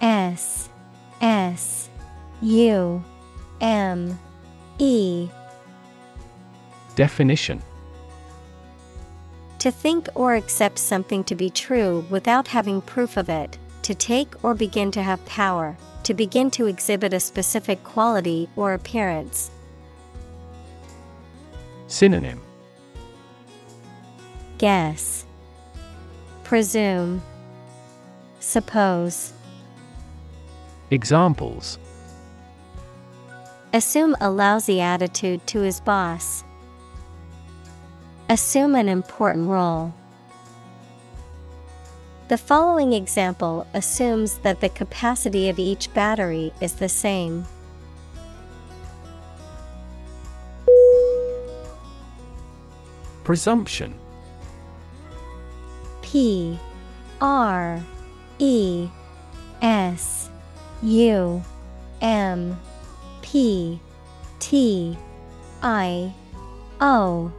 S 0.00 0.70
S 1.20 1.90
U 2.40 3.04
M 3.60 4.18
E. 4.78 5.28
Definition 6.96 7.60
To 9.62 9.70
think 9.70 10.08
or 10.16 10.34
accept 10.34 10.76
something 10.76 11.22
to 11.22 11.36
be 11.36 11.48
true 11.48 12.04
without 12.10 12.48
having 12.48 12.80
proof 12.80 13.16
of 13.16 13.28
it, 13.28 13.58
to 13.82 13.94
take 13.94 14.42
or 14.42 14.54
begin 14.54 14.90
to 14.90 15.04
have 15.04 15.24
power, 15.24 15.76
to 16.02 16.14
begin 16.14 16.50
to 16.50 16.66
exhibit 16.66 17.14
a 17.14 17.20
specific 17.20 17.84
quality 17.84 18.48
or 18.56 18.74
appearance. 18.74 19.52
Synonym 21.86 22.40
Guess, 24.58 25.26
Presume, 26.42 27.22
Suppose. 28.40 29.32
Examples 30.90 31.78
Assume 33.72 34.16
a 34.20 34.28
lousy 34.28 34.80
attitude 34.80 35.46
to 35.46 35.60
his 35.60 35.78
boss. 35.78 36.42
Assume 38.32 38.76
an 38.76 38.88
important 38.88 39.46
role. 39.46 39.92
The 42.28 42.38
following 42.38 42.94
example 42.94 43.66
assumes 43.74 44.38
that 44.38 44.62
the 44.62 44.70
capacity 44.70 45.50
of 45.50 45.58
each 45.58 45.92
battery 45.92 46.50
is 46.58 46.72
the 46.72 46.88
same. 46.88 47.44
Presumption 53.22 53.92
P 56.00 56.58
R 57.20 57.82
E 58.38 58.88
S 59.60 60.30
U 60.82 61.42
M 62.00 62.58
P 63.20 63.78
T 64.38 64.96
I 65.62 66.14
O 66.80 67.30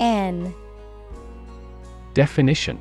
N. 0.00 0.54
Definition. 2.14 2.80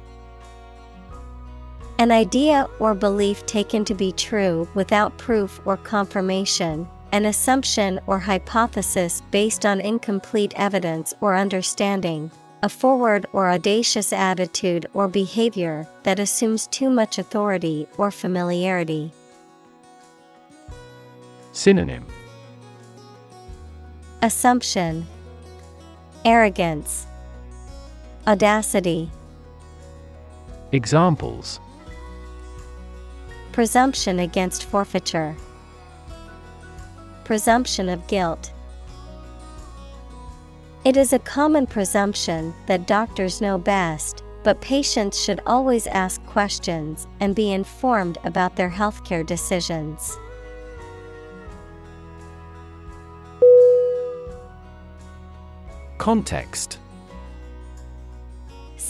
An 1.99 2.13
idea 2.13 2.65
or 2.79 2.95
belief 2.95 3.45
taken 3.45 3.84
to 3.84 3.93
be 3.93 4.13
true 4.13 4.69
without 4.73 5.17
proof 5.17 5.60
or 5.65 5.75
confirmation, 5.75 6.88
an 7.12 7.25
assumption 7.25 7.99
or 8.08 8.19
hypothesis 8.19 9.21
based 9.32 9.65
on 9.65 9.82
incomplete 9.82 10.53
evidence 10.55 11.13
or 11.19 11.36
understanding, 11.36 12.32
a 12.63 12.69
forward 12.69 13.25
or 13.34 13.49
audacious 13.49 14.13
attitude 14.13 14.86
or 14.93 15.10
behavior 15.10 15.86
that 16.03 16.19
assumes 16.19 16.67
too 16.67 16.89
much 16.89 17.17
authority 17.17 17.86
or 17.97 18.12
familiarity. 18.12 19.12
Synonym. 21.51 22.05
Assumption. 24.21 25.05
Arrogance 26.23 27.08
Audacity. 28.29 29.09
Examples. 30.71 31.59
Presumption 33.53 34.19
against 34.19 34.65
forfeiture. 34.65 35.35
Presumption 37.23 37.89
of 37.89 38.05
guilt. 38.07 38.53
It 40.85 40.95
is 40.95 41.11
a 41.11 41.17
common 41.17 41.65
presumption 41.65 42.53
that 42.67 42.85
doctors 42.85 43.41
know 43.41 43.57
best, 43.57 44.21
but 44.43 44.61
patients 44.61 45.19
should 45.19 45.41
always 45.47 45.87
ask 45.87 46.23
questions 46.27 47.07
and 47.19 47.33
be 47.33 47.51
informed 47.51 48.19
about 48.25 48.55
their 48.55 48.69
healthcare 48.69 49.25
decisions. 49.25 50.19
Context 55.97 56.77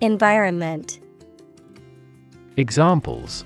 Environment. 0.00 1.00
Examples. 2.56 3.44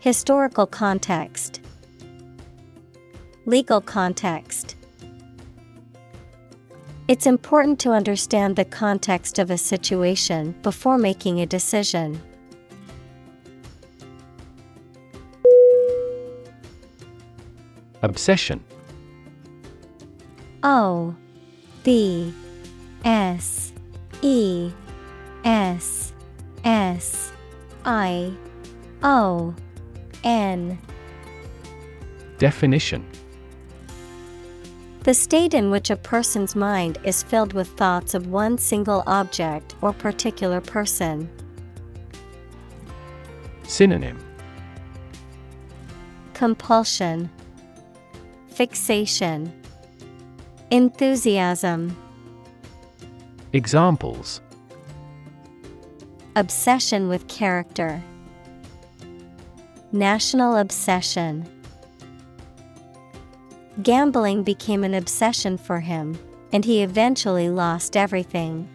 Historical 0.00 0.66
context. 0.66 1.60
Legal 3.46 3.80
context. 3.80 4.76
It's 7.08 7.26
important 7.26 7.80
to 7.80 7.90
understand 7.90 8.56
the 8.56 8.66
context 8.66 9.38
of 9.38 9.50
a 9.50 9.56
situation 9.56 10.54
before 10.62 10.98
making 10.98 11.40
a 11.40 11.46
decision. 11.46 12.20
Obsession. 18.02 18.62
O 20.62 21.16
B 21.82 22.34
S 23.04 23.69
E 24.22 24.70
S 25.44 26.12
S 26.64 27.32
I 27.84 28.32
O 29.02 29.54
N. 30.24 30.78
Definition. 32.38 33.06
The 35.04 35.14
state 35.14 35.54
in 35.54 35.70
which 35.70 35.88
a 35.88 35.96
person's 35.96 36.54
mind 36.54 36.98
is 37.04 37.22
filled 37.22 37.54
with 37.54 37.68
thoughts 37.68 38.12
of 38.12 38.26
one 38.26 38.58
single 38.58 39.02
object 39.06 39.74
or 39.80 39.94
particular 39.94 40.60
person. 40.60 41.30
Synonym. 43.62 44.18
Compulsion, 46.34 47.30
Fixation, 48.48 49.52
Enthusiasm, 50.70 51.96
Examples 53.52 54.40
obsession 56.36 57.08
with 57.08 57.26
character, 57.26 58.02
national 59.92 60.56
obsession. 60.56 61.48
Gambling 63.82 64.42
became 64.42 64.84
an 64.84 64.94
obsession 64.94 65.58
for 65.58 65.80
him, 65.80 66.18
and 66.52 66.64
he 66.64 66.82
eventually 66.82 67.48
lost 67.48 67.96
everything. 67.96 68.68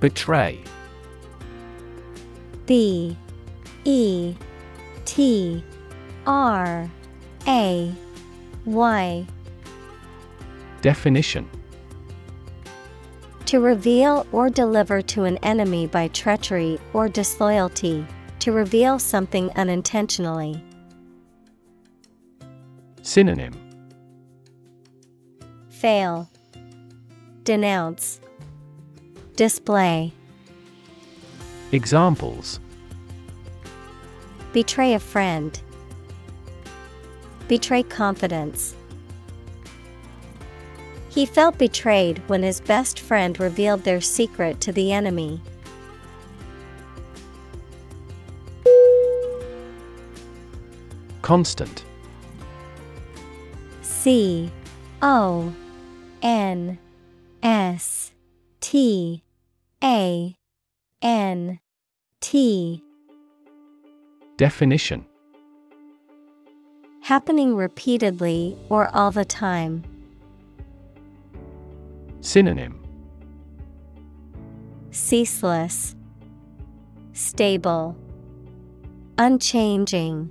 Betray 0.00 0.60
B 2.66 3.16
E 3.84 4.34
T 5.04 5.64
R 6.26 6.90
A 7.46 7.94
Y 8.64 9.26
Definition. 10.80 11.48
To 13.46 13.60
reveal 13.60 14.26
or 14.32 14.50
deliver 14.50 15.02
to 15.02 15.24
an 15.24 15.36
enemy 15.38 15.86
by 15.86 16.08
treachery 16.08 16.78
or 16.92 17.08
disloyalty, 17.08 18.06
to 18.40 18.50
reveal 18.50 18.98
something 18.98 19.50
unintentionally. 19.50 20.62
Synonym. 23.02 23.52
Fail, 25.68 26.30
Denounce, 27.44 28.20
Display, 29.36 30.12
Examples. 31.72 32.60
Betray 34.52 34.94
a 34.94 34.98
friend, 34.98 35.58
Betray 37.52 37.82
confidence. 37.82 38.74
He 41.10 41.26
felt 41.26 41.58
betrayed 41.58 42.16
when 42.26 42.42
his 42.42 42.62
best 42.62 42.98
friend 42.98 43.38
revealed 43.38 43.84
their 43.84 44.00
secret 44.00 44.58
to 44.62 44.72
the 44.72 44.90
enemy. 44.90 45.38
Constant 51.20 51.84
C 53.82 54.50
O 55.02 55.52
N 56.22 56.78
S 57.42 58.12
T 58.62 59.22
A 59.84 60.34
N 61.02 61.60
T 62.22 62.82
Definition 64.38 65.04
Happening 67.02 67.56
repeatedly 67.56 68.56
or 68.68 68.88
all 68.94 69.10
the 69.10 69.24
time. 69.24 69.82
Synonym 72.20 72.80
Ceaseless, 74.92 75.96
Stable, 77.12 77.96
Unchanging. 79.18 80.30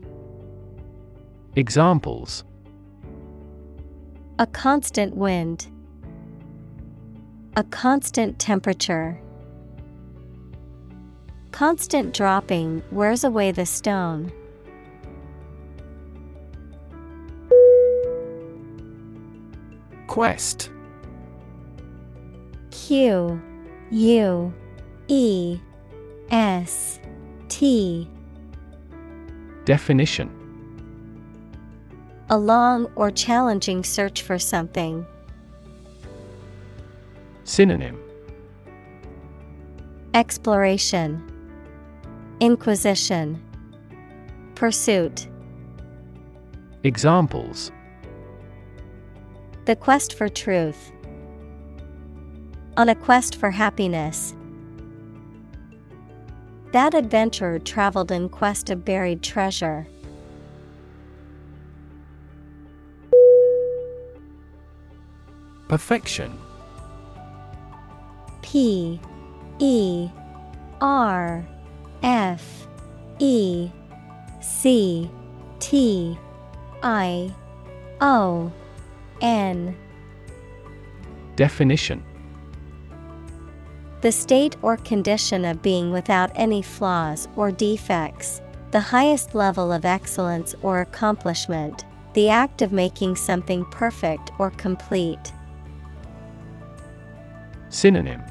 Examples 1.58 2.46
A 4.40 4.48
constant 4.48 5.14
wind. 5.14 5.68
A 7.58 7.66
constant 7.66 8.40
temperature. 8.40 9.20
Constant 11.52 12.14
dropping 12.14 12.82
wears 12.94 13.26
away 13.26 13.52
the 13.52 13.66
stone. 13.66 14.32
Quest. 20.12 20.70
Q 22.72 23.42
U 23.92 24.54
E 25.08 25.58
S 26.30 27.00
T. 27.48 28.10
Definition. 29.64 30.30
A 32.30 32.38
long 32.38 32.92
or 32.96 33.10
challenging 33.10 33.86
search 33.86 34.22
for 34.22 34.38
something. 34.38 35.06
Synonym. 37.46 37.98
Exploration, 40.14 41.24
Inquisition, 42.42 43.42
Pursuit. 44.56 45.30
Examples 46.84 47.72
The 49.66 49.76
quest 49.76 50.16
for 50.16 50.28
truth. 50.28 50.92
On 52.78 52.90
a 52.90 52.96
quest 52.96 53.36
for 53.36 53.52
happiness. 53.52 54.34
That 56.72 56.96
adventurer 56.96 57.60
traveled 57.60 58.12
in 58.12 58.30
quest 58.30 58.70
of 58.70 58.84
buried 58.84 59.22
treasure. 59.22 59.88
Perfection 65.68 66.38
P 68.42 69.00
E 69.60 70.10
R 70.82 71.46
F 72.02 72.68
E 73.20 73.70
C 74.42 75.10
T 75.60 76.18
I 76.82 77.34
O 78.02 78.52
N. 79.22 79.78
Definition. 81.36 82.04
The 84.02 84.12
state 84.12 84.56
or 84.64 84.78
condition 84.78 85.46
of 85.46 85.62
being 85.62 85.92
without 85.92 86.32
any 86.34 86.64
flaws 86.64 87.28
or 87.36 87.52
defects, 87.52 88.42
the 88.72 88.80
highest 88.80 89.36
level 89.36 89.72
of 89.72 89.86
excellence 89.86 90.56
or 90.64 90.82
accomplishment, 90.82 91.86
the 92.14 92.30
act 92.30 92.64
of 92.64 92.72
making 92.72 93.16
something 93.16 93.64
perfect 93.66 94.32
or 94.40 94.50
complete. 94.52 95.32
Synonym. 97.70 98.22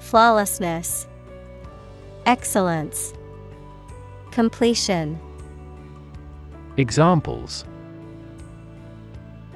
Flawlessness, 0.00 1.06
Excellence, 2.26 3.14
Completion, 4.30 5.18
Examples 6.76 7.64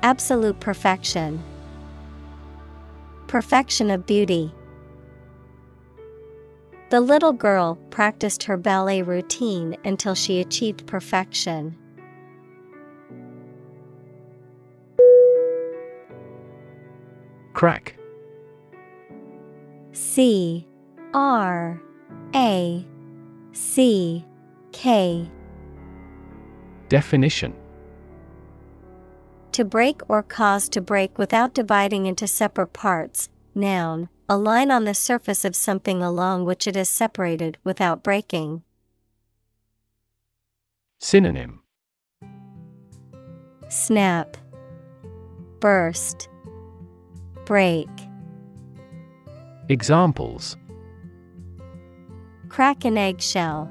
Absolute 0.02 0.60
perfection, 0.60 1.42
Perfection 3.26 3.90
of 3.90 4.06
beauty. 4.06 4.52
The 6.90 7.00
little 7.00 7.32
girl 7.32 7.74
practiced 7.90 8.44
her 8.44 8.56
ballet 8.56 9.02
routine 9.02 9.76
until 9.84 10.14
she 10.14 10.40
achieved 10.40 10.86
perfection. 10.86 11.76
Crack 17.52 17.96
C 19.92 20.68
R 21.12 21.82
A 22.34 22.86
C 23.52 24.24
K 24.70 25.28
Definition 26.88 27.54
To 29.56 29.64
break 29.64 30.02
or 30.06 30.22
cause 30.22 30.68
to 30.68 30.82
break 30.82 31.16
without 31.16 31.54
dividing 31.54 32.04
into 32.04 32.26
separate 32.26 32.74
parts. 32.74 33.30
Noun, 33.54 34.10
a 34.28 34.36
line 34.36 34.70
on 34.70 34.84
the 34.84 34.92
surface 34.92 35.46
of 35.46 35.56
something 35.56 36.02
along 36.02 36.44
which 36.44 36.66
it 36.66 36.76
is 36.76 36.90
separated 36.90 37.56
without 37.64 38.02
breaking. 38.02 38.64
Synonym 41.00 41.62
Snap, 43.70 44.36
Burst, 45.60 46.28
Break. 47.46 47.88
Examples 49.70 50.58
Crack 52.50 52.84
an 52.84 52.98
eggshell. 52.98 53.70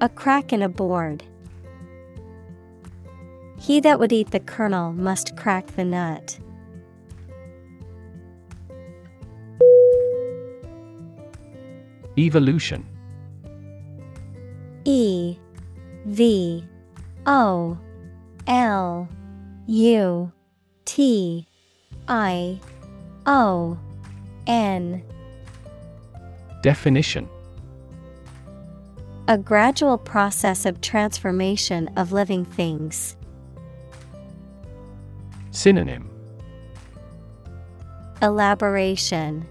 A 0.00 0.08
crack 0.08 0.52
in 0.52 0.62
a 0.62 0.68
board. 0.68 1.24
He 3.58 3.80
that 3.80 3.98
would 3.98 4.12
eat 4.12 4.30
the 4.30 4.40
kernel 4.40 4.92
must 4.92 5.36
crack 5.36 5.66
the 5.76 5.84
nut. 5.84 6.38
Evolution 12.16 12.84
E 14.84 15.36
V 16.06 16.64
O 17.26 17.78
L 18.46 19.08
U 19.66 20.32
T 20.86 21.46
I 22.08 22.58
O 23.26 23.78
N 24.46 25.02
Definition 26.62 27.28
A 29.28 29.36
gradual 29.36 29.98
process 29.98 30.64
of 30.64 30.80
transformation 30.80 31.88
of 31.96 32.12
living 32.12 32.46
things. 32.46 33.17
Synonym 35.58 36.08
Elaboration, 38.22 39.44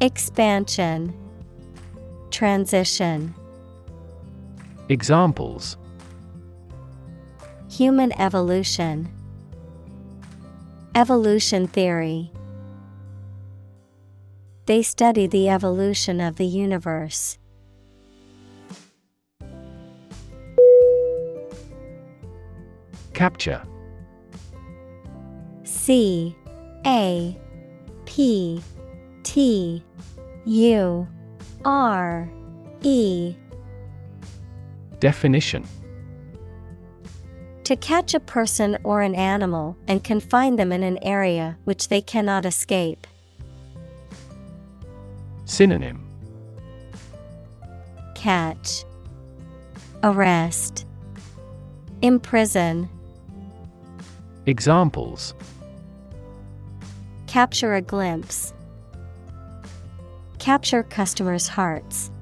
Expansion, 0.00 1.12
Transition. 2.30 3.34
Examples 4.88 5.76
Human 7.68 8.12
evolution, 8.20 9.12
Evolution 10.94 11.66
theory. 11.66 12.30
They 14.66 14.82
study 14.84 15.26
the 15.26 15.48
evolution 15.48 16.20
of 16.20 16.36
the 16.36 16.46
universe. 16.46 17.36
Capture 23.12 23.60
C 25.84 26.34
A 26.86 27.38
P 28.06 28.62
T 29.22 29.84
U 30.46 31.06
R 31.62 32.30
E. 32.80 33.34
Definition. 34.98 35.62
To 37.64 37.76
catch 37.76 38.14
a 38.14 38.20
person 38.20 38.78
or 38.82 39.02
an 39.02 39.14
animal 39.14 39.76
and 39.86 40.02
confine 40.02 40.56
them 40.56 40.72
in 40.72 40.82
an 40.82 40.96
area 41.02 41.58
which 41.64 41.88
they 41.88 42.00
cannot 42.00 42.46
escape. 42.46 43.06
Synonym. 45.44 46.02
Catch. 48.14 48.86
Arrest. 50.02 50.86
Imprison. 52.00 52.88
Examples 54.46 55.34
Capture 57.34 57.74
a 57.74 57.82
glimpse. 57.82 58.54
Capture 60.38 60.84
customers' 60.84 61.48
hearts. 61.48 62.12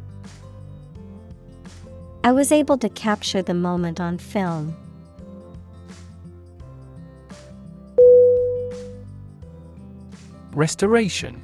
I 2.24 2.32
was 2.32 2.50
able 2.50 2.78
to 2.78 2.88
capture 2.88 3.42
the 3.42 3.52
moment 3.52 4.00
on 4.00 4.16
film. 4.16 4.74
Restoration 10.54 11.42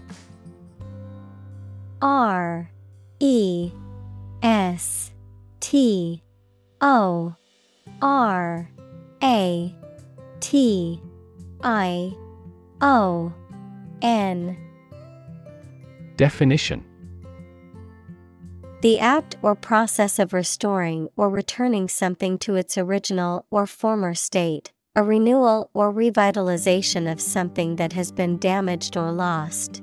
R 2.00 2.70
E 3.20 3.70
S 4.42 5.12
T 5.60 6.22
O 6.80 7.36
R 8.00 8.70
A 9.22 9.74
T 10.40 11.02
I 11.62 12.16
O 12.80 13.34
N. 14.02 14.56
Definition. 16.16 16.84
The 18.80 19.00
act 19.00 19.36
or 19.42 19.54
process 19.54 20.18
of 20.18 20.32
restoring 20.32 21.08
or 21.16 21.28
returning 21.28 21.88
something 21.88 22.38
to 22.38 22.54
its 22.54 22.78
original 22.78 23.44
or 23.50 23.66
former 23.66 24.14
state, 24.14 24.72
a 24.94 25.02
renewal 25.02 25.70
or 25.74 25.92
revitalization 25.92 27.10
of 27.10 27.20
something 27.20 27.76
that 27.76 27.92
has 27.92 28.12
been 28.12 28.38
damaged 28.38 28.96
or 28.96 29.10
lost. 29.10 29.82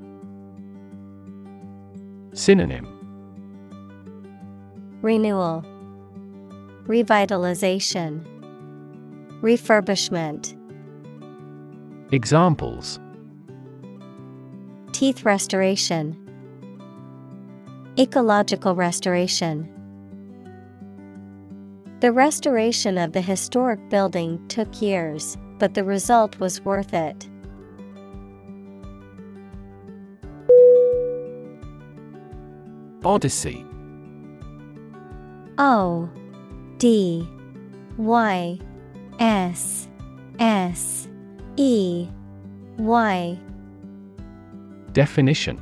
Synonym. 2.34 2.88
Renewal, 5.01 5.63
Revitalization, 6.88 8.26
Refurbishment, 9.41 10.55
Examples 12.11 12.99
Teeth 14.95 15.25
restoration, 15.25 16.15
Ecological 17.99 18.75
restoration. 18.75 19.69
The 21.99 22.13
restoration 22.13 22.97
of 22.97 23.11
the 23.11 23.19
historic 23.19 23.89
building 23.89 24.47
took 24.47 24.81
years, 24.81 25.35
but 25.59 25.73
the 25.73 25.83
result 25.83 26.39
was 26.39 26.61
worth 26.61 26.93
it. 26.93 27.27
Odyssey 33.03 33.65
O 35.57 36.09
D 36.77 37.27
Y 37.97 38.59
S 39.19 39.89
S 40.39 41.09
E 41.57 42.07
Y 42.77 43.37
Definition 44.95 45.61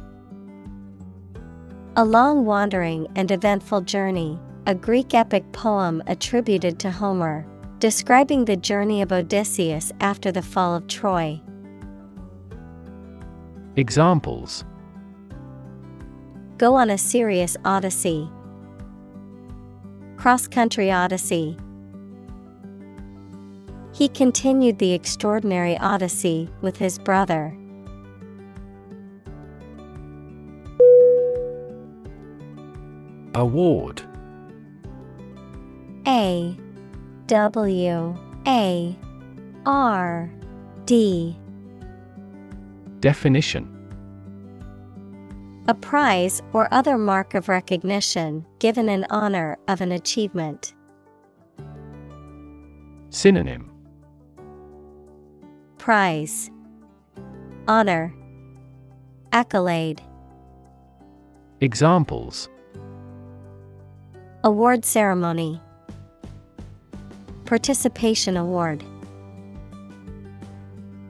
A 1.96 2.06
long 2.06 2.46
wandering 2.46 3.08
and 3.16 3.32
eventful 3.32 3.82
journey, 3.82 4.40
a 4.68 4.76
Greek 4.76 5.16
epic 5.16 5.44
poem 5.52 6.04
attributed 6.06 6.78
to 6.78 6.92
Homer, 6.92 7.48
describing 7.80 8.46
the 8.46 8.56
journey 8.56 9.02
of 9.02 9.12
Odysseus 9.12 9.92
after 10.00 10.32
the 10.32 10.44
fall 10.44 10.76
of 10.76 10.86
Troy. 10.86 11.42
Examples 13.76 14.66
Go 16.60 16.76
on 16.76 16.92
a 16.92 16.98
serious 17.00 17.58
odyssey. 17.66 18.30
Cross 20.16 20.50
country 20.50 20.92
odyssey. 20.92 21.58
He 23.96 24.10
continued 24.10 24.78
the 24.78 24.94
extraordinary 24.94 25.76
odyssey 25.80 26.50
with 26.62 26.78
his 26.78 27.00
brother. 27.00 27.58
Award. 33.36 34.02
A 36.06 36.56
W 37.28 38.16
A 38.46 38.98
R 39.66 40.30
D. 40.86 41.36
Definition. 43.00 43.70
A 45.68 45.74
prize 45.74 46.42
or 46.52 46.72
other 46.72 46.98
mark 46.98 47.34
of 47.34 47.50
recognition 47.50 48.46
given 48.60 48.88
in 48.88 49.06
honor 49.10 49.58
of 49.68 49.82
an 49.82 49.92
achievement. 49.92 50.76
Synonym. 53.10 53.72
Prize. 55.80 56.52
Honor. 57.68 58.14
Accolade. 59.32 60.02
Examples 61.62 62.50
Award 64.46 64.84
ceremony. 64.84 65.62
Participation 67.46 68.36
award. 68.36 68.84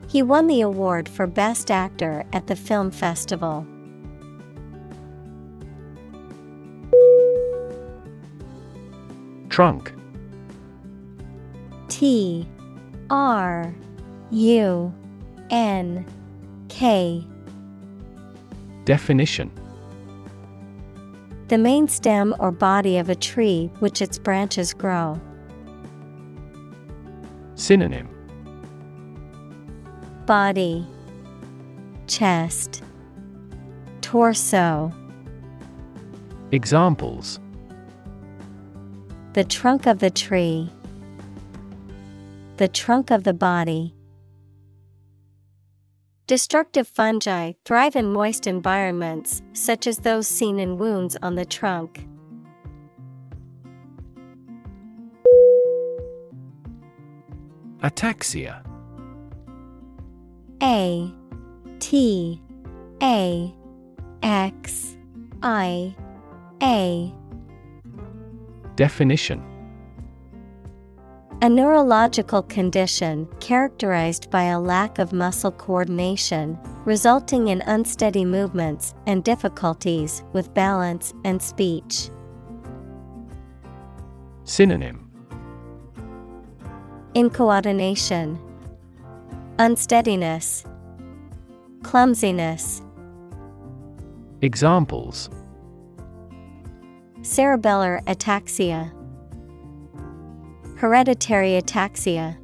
He 0.06 0.22
won 0.22 0.46
the 0.46 0.60
award 0.60 1.08
for 1.08 1.26
Best 1.26 1.68
Actor 1.68 2.24
at 2.32 2.46
the 2.46 2.54
film 2.54 2.92
festival. 2.92 3.66
Trunk. 9.48 9.92
T 11.88 12.46
R 13.10 13.74
U 14.30 14.94
N 15.50 16.06
K. 16.68 17.26
Definition 18.84 19.50
The 21.54 21.58
main 21.58 21.86
stem 21.86 22.34
or 22.40 22.50
body 22.50 22.98
of 22.98 23.08
a 23.08 23.14
tree 23.14 23.70
which 23.78 24.02
its 24.02 24.18
branches 24.18 24.74
grow. 24.74 25.20
Synonym 27.54 28.08
Body 30.26 30.84
Chest 32.08 32.82
Torso 34.00 34.92
Examples 36.50 37.38
The 39.34 39.44
trunk 39.44 39.86
of 39.86 40.00
the 40.00 40.10
tree. 40.10 40.68
The 42.56 42.66
trunk 42.66 43.12
of 43.12 43.22
the 43.22 43.32
body. 43.32 43.93
Destructive 46.26 46.88
fungi 46.88 47.52
thrive 47.66 47.96
in 47.96 48.10
moist 48.10 48.46
environments, 48.46 49.42
such 49.52 49.86
as 49.86 49.98
those 49.98 50.26
seen 50.26 50.58
in 50.58 50.78
wounds 50.78 51.18
on 51.20 51.34
the 51.34 51.44
trunk. 51.44 52.06
Ataxia. 57.82 58.64
A 60.62 61.12
T 61.78 62.40
A 63.02 63.54
X 64.22 64.96
I 65.42 65.94
A. 66.62 67.12
Definition 68.76 69.53
A 71.42 71.48
neurological 71.48 72.42
condition 72.42 73.28
characterized 73.40 74.30
by 74.30 74.44
a 74.44 74.58
lack 74.58 74.98
of 74.98 75.12
muscle 75.12 75.52
coordination, 75.52 76.58
resulting 76.84 77.48
in 77.48 77.60
unsteady 77.62 78.24
movements 78.24 78.94
and 79.06 79.22
difficulties 79.22 80.22
with 80.32 80.54
balance 80.54 81.12
and 81.24 81.42
speech. 81.42 82.08
Synonym. 84.44 85.10
Incoordination, 87.14 88.38
Unsteadiness, 89.58 90.64
Clumsiness. 91.82 92.82
Examples. 94.40 95.30
Cerebellar 97.20 98.02
ataxia, 98.06 98.92
Hereditary 100.84 101.58
ataxia. 101.58 102.36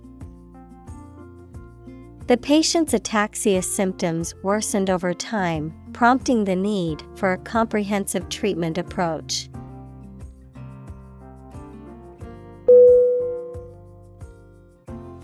The 2.27 2.39
patient's 2.39 2.95
ataxia 2.95 3.63
symptoms 3.63 4.35
worsened 4.43 4.89
over 4.89 5.13
time, 5.13 5.75
prompting 5.93 6.45
the 6.45 6.57
need 6.57 7.03
for 7.17 7.35
a 7.35 7.37
comprehensive 7.37 8.31
treatment 8.31 8.79
approach. 8.79 9.51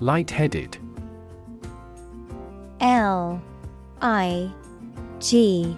Lightheaded 0.01 0.77
L 2.81 3.41
I 4.03 4.53
G 5.21 5.75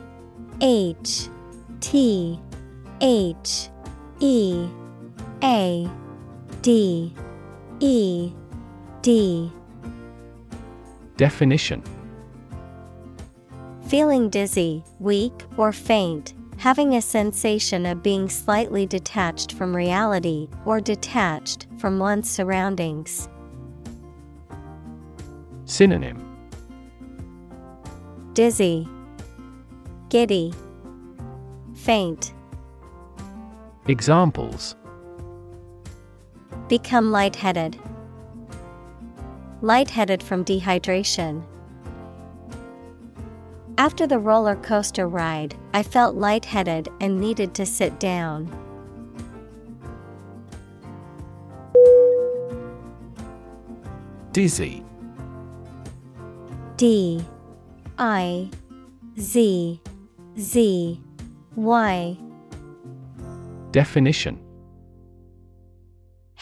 H 0.60 1.28
T 1.78 2.40
H 3.00 3.68
E 4.18 4.68
A 5.44 5.88
D 6.62 7.14
E 7.80 8.32
D 9.02 9.52
Definition 11.16 11.82
Feeling 13.86 14.28
dizzy, 14.28 14.82
weak, 14.98 15.32
or 15.56 15.72
faint, 15.72 16.34
having 16.56 16.96
a 16.96 17.00
sensation 17.00 17.86
of 17.86 18.02
being 18.02 18.28
slightly 18.28 18.84
detached 18.84 19.52
from 19.52 19.74
reality 19.74 20.48
or 20.64 20.80
detached 20.80 21.68
from 21.78 22.00
one's 22.00 22.28
surroundings. 22.28 23.28
Synonym 25.64 26.24
Dizzy, 28.32 28.88
Giddy, 30.08 30.52
Faint. 31.74 32.34
Examples 33.86 34.74
Become 36.68 37.10
lightheaded. 37.10 37.80
Lightheaded 39.62 40.22
from 40.22 40.44
dehydration. 40.44 41.42
After 43.78 44.06
the 44.06 44.18
roller 44.18 44.56
coaster 44.56 45.08
ride, 45.08 45.54
I 45.72 45.82
felt 45.82 46.16
lightheaded 46.16 46.90
and 47.00 47.18
needed 47.18 47.54
to 47.54 47.64
sit 47.64 47.98
down. 47.98 48.52
Dizzy 54.32 54.84
D 56.76 57.24
I 57.96 58.50
Z 59.18 59.80
Z 60.38 61.02
Y 61.56 62.18
Definition 63.72 64.47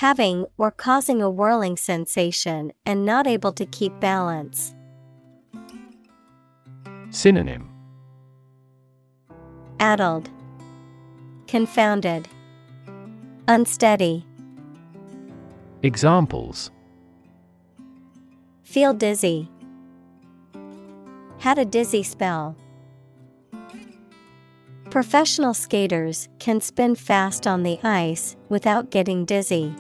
Having 0.00 0.44
or 0.58 0.70
causing 0.70 1.22
a 1.22 1.30
whirling 1.30 1.78
sensation 1.78 2.70
and 2.84 3.06
not 3.06 3.26
able 3.26 3.50
to 3.52 3.64
keep 3.64 3.98
balance. 3.98 4.74
Synonym 7.08 7.70
Addled, 9.80 10.28
Confounded, 11.46 12.28
Unsteady. 13.48 14.26
Examples 15.82 16.70
Feel 18.64 18.92
dizzy. 18.92 19.48
Had 21.38 21.56
a 21.56 21.64
dizzy 21.64 22.02
spell. 22.02 22.54
Professional 24.90 25.54
skaters 25.54 26.28
can 26.38 26.60
spin 26.60 26.96
fast 26.96 27.46
on 27.46 27.62
the 27.62 27.78
ice 27.82 28.36
without 28.50 28.90
getting 28.90 29.24
dizzy. 29.24 29.74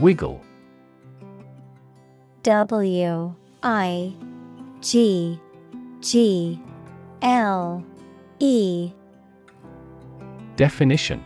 Wiggle. 0.00 0.40
W 2.42 3.34
I 3.62 4.14
G 4.80 5.38
G 6.00 6.58
L 7.20 7.84
E. 8.38 8.92
Definition. 10.56 11.22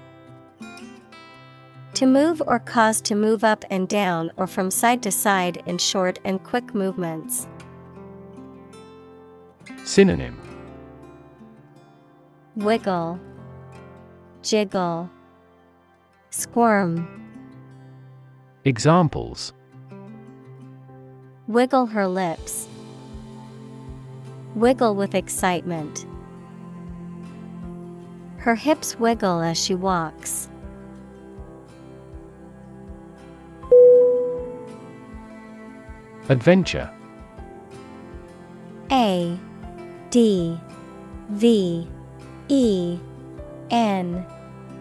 To 1.95 2.07
move 2.07 2.43
or 2.49 2.59
cause 2.59 3.01
to 3.03 3.15
move 3.15 3.45
up 3.45 3.65
and 3.71 3.89
down 3.89 4.33
or 4.37 4.49
from 4.49 4.73
side 4.73 5.05
to 5.05 5.13
side 5.13 5.63
in 5.67 5.79
short 5.79 6.19
and 6.25 6.43
quick 6.43 6.75
movements. 6.75 7.47
Synonym. 9.85 10.37
Wiggle, 12.57 13.21
Jiggle, 14.43 15.09
Squirm. 16.31 17.24
Examples 18.67 19.53
Wiggle 21.47 21.85
her 21.85 22.09
lips. 22.09 22.67
Wiggle 24.55 24.95
with 24.95 25.15
excitement. 25.15 26.07
Her 28.39 28.55
hips 28.55 28.99
wiggle 28.99 29.43
as 29.43 29.63
she 29.63 29.75
walks. 29.75 30.49
Adventure 36.31 36.91
A 38.91 39.39
D 40.09 40.59
V 41.29 41.87
E 42.49 42.99
N 43.71 44.27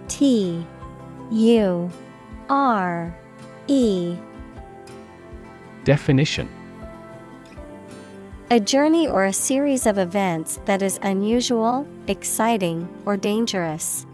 T 0.07 0.65
U 1.31 1.91
R 2.47 3.13
E. 3.67 4.17
Definition. 5.85 6.49
A 8.51 8.59
journey 8.59 9.07
or 9.07 9.25
a 9.25 9.33
series 9.33 9.85
of 9.87 9.97
events 9.97 10.59
that 10.65 10.81
is 10.81 10.99
unusual, 11.01 11.87
exciting, 12.07 12.87
or 13.05 13.17
dangerous. 13.17 14.05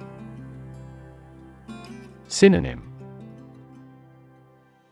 Synonym. 2.27 2.83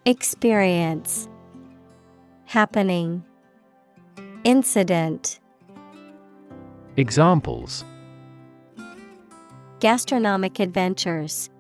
Experience. 0.06 1.30
Happening. 2.46 3.24
Incident. 4.44 5.40
Examples. 6.96 7.86
Gastronomic 9.80 10.60
adventures 10.60 11.52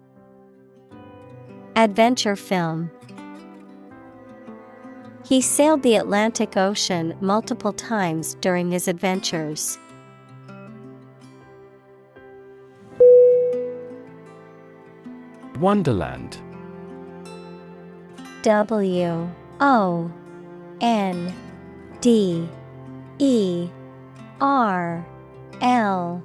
Adventure 1.77 2.35
film. 2.35 2.89
He 5.23 5.41
sailed 5.41 5.83
the 5.83 5.97
Atlantic 5.97 6.57
Ocean 6.57 7.15
multiple 7.21 7.71
times 7.71 8.33
during 8.41 8.71
his 8.71 8.87
adventures. 8.87 9.77
Wonderland. 15.59 16.39
W 18.41 19.29
O 19.59 20.11
N 20.81 21.35
D 22.01 22.49
E 23.19 23.69
R 24.41 25.05
L 25.61 26.23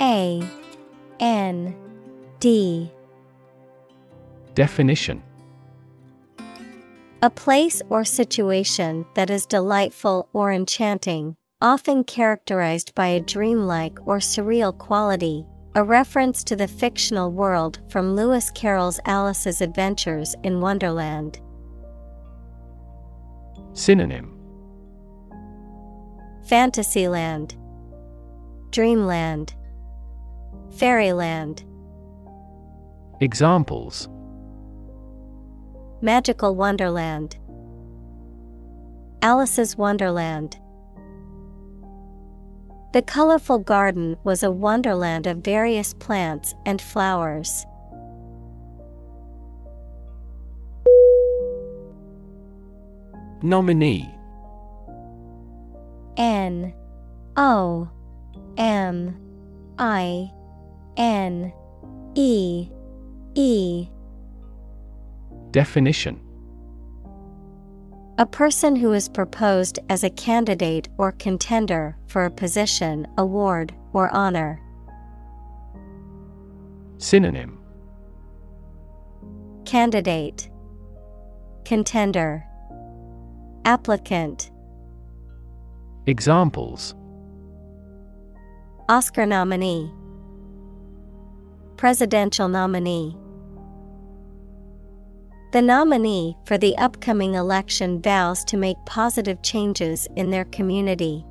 A 0.00 0.42
N 1.20 1.76
D 2.40 2.90
Definition 4.56 5.22
A 7.20 7.28
place 7.28 7.82
or 7.90 8.06
situation 8.06 9.04
that 9.14 9.28
is 9.28 9.44
delightful 9.44 10.30
or 10.32 10.50
enchanting, 10.50 11.36
often 11.60 12.02
characterized 12.04 12.94
by 12.94 13.08
a 13.08 13.20
dreamlike 13.20 13.98
or 14.06 14.16
surreal 14.16 14.76
quality. 14.76 15.44
A 15.74 15.84
reference 15.84 16.42
to 16.44 16.56
the 16.56 16.66
fictional 16.66 17.30
world 17.30 17.80
from 17.90 18.16
Lewis 18.16 18.50
Carroll's 18.50 18.98
Alice's 19.04 19.60
Adventures 19.60 20.34
in 20.42 20.62
Wonderland. 20.62 21.38
Synonym 23.74 24.38
Fantasyland, 26.48 27.58
Dreamland, 28.70 29.54
Fairyland. 30.78 31.62
Examples 33.20 34.08
Magical 36.06 36.54
Wonderland, 36.54 37.36
Alice's 39.22 39.76
Wonderland. 39.76 40.56
The 42.92 43.02
colorful 43.02 43.58
garden 43.58 44.16
was 44.22 44.44
a 44.44 44.50
wonderland 44.52 45.26
of 45.26 45.38
various 45.38 45.94
plants 45.94 46.54
and 46.64 46.80
flowers. 46.80 47.66
Nominee. 53.42 54.08
N. 56.16 56.72
O. 57.36 57.90
M. 58.56 59.20
I. 59.76 60.30
N. 60.96 61.52
E. 62.14 62.70
E 63.34 63.88
Definition. 65.56 66.20
A 68.18 68.26
person 68.26 68.76
who 68.76 68.92
is 68.92 69.08
proposed 69.08 69.78
as 69.88 70.04
a 70.04 70.10
candidate 70.10 70.90
or 70.98 71.12
contender 71.12 71.96
for 72.08 72.26
a 72.26 72.30
position, 72.30 73.06
award, 73.16 73.74
or 73.94 74.14
honor. 74.14 74.60
Synonym. 76.98 77.58
Candidate. 79.64 80.50
Contender. 81.64 82.44
Applicant. 83.64 84.50
Examples. 86.04 86.94
Oscar 88.90 89.24
nominee. 89.24 89.90
Presidential 91.78 92.46
nominee 92.48 93.16
The 95.52 95.62
nominee 95.62 96.36
for 96.44 96.58
the 96.58 96.76
upcoming 96.76 97.34
election 97.34 98.02
vows 98.02 98.44
to 98.46 98.56
make 98.56 98.76
positive 98.84 99.42
changes 99.42 100.08
in 100.16 100.30
their 100.30 100.44
community. 100.46 101.24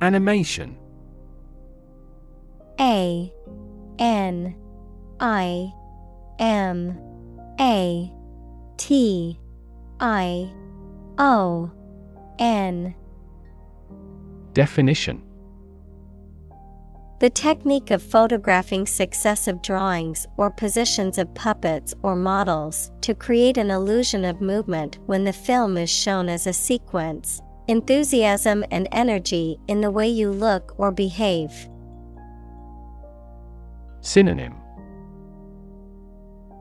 Animation. 0.00 0.78
A 2.80 3.30
N 3.98 4.56
I 5.20 5.72
M 6.38 6.98
A 7.60 8.10
T 8.78 9.38
I 10.00 10.50
O 11.18 11.70
N. 12.38 12.94
Definition 14.54 15.29
The 17.20 17.28
technique 17.28 17.90
of 17.90 18.02
photographing 18.02 18.86
successive 18.86 19.60
drawings 19.60 20.26
or 20.38 20.50
positions 20.50 21.18
of 21.18 21.34
puppets 21.34 21.92
or 22.02 22.16
models 22.16 22.90
to 23.02 23.14
create 23.14 23.58
an 23.58 23.70
illusion 23.70 24.24
of 24.24 24.40
movement 24.40 24.96
when 25.04 25.24
the 25.24 25.32
film 25.34 25.76
is 25.76 25.90
shown 25.90 26.30
as 26.30 26.46
a 26.46 26.52
sequence, 26.54 27.42
enthusiasm 27.68 28.64
and 28.70 28.88
energy 28.90 29.58
in 29.68 29.82
the 29.82 29.90
way 29.90 30.08
you 30.08 30.30
look 30.30 30.74
or 30.78 30.90
behave. 30.90 31.52
Synonym 34.00 34.54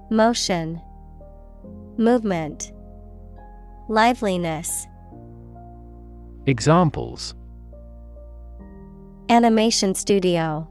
Motion, 0.09 0.81
Movement, 1.97 2.73
Liveliness. 3.87 4.87
Examples 6.47 7.33
Animation 9.31 9.93
studio, 9.93 10.67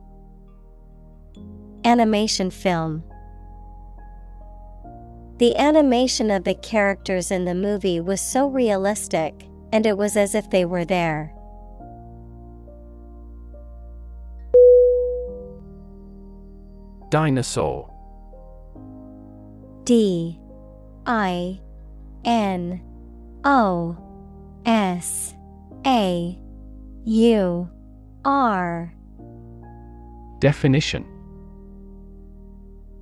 Animation 1.85 2.51
film. 2.51 3.05
The 5.37 5.57
animation 5.57 6.33
of 6.33 6.43
the 6.43 6.57
characters 6.57 7.31
in 7.31 7.45
the 7.45 7.55
movie 7.55 8.01
was 8.01 8.21
so 8.21 8.49
realistic, 8.49 9.47
and 9.73 9.87
it 9.87 9.97
was 9.97 10.17
as 10.17 10.35
if 10.35 10.51
they 10.51 10.65
were 10.65 10.85
there. 10.85 11.33
Dinosaur. 17.11 17.89
D. 19.85 20.37
I. 21.07 21.61
N. 22.25 22.83
O. 23.45 23.97
S. 24.67 25.37
A. 25.87 26.37
U 27.05 27.71
R. 28.29 28.93
Definition. 30.39 31.07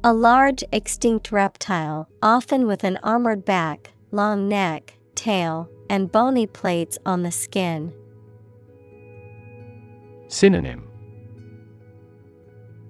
A 0.05 0.15
large 0.15 0.63
extinct 0.71 1.33
reptile, 1.33 2.09
often 2.23 2.69
with 2.69 2.85
an 2.85 2.97
armored 3.03 3.45
back, 3.45 3.91
long 4.13 4.49
neck, 4.49 4.95
tail, 5.17 5.69
and 5.91 6.13
bony 6.13 6.47
plates 6.47 6.97
on 7.05 7.25
the 7.25 7.33
skin. 7.33 7.93
Synonym. 10.29 10.89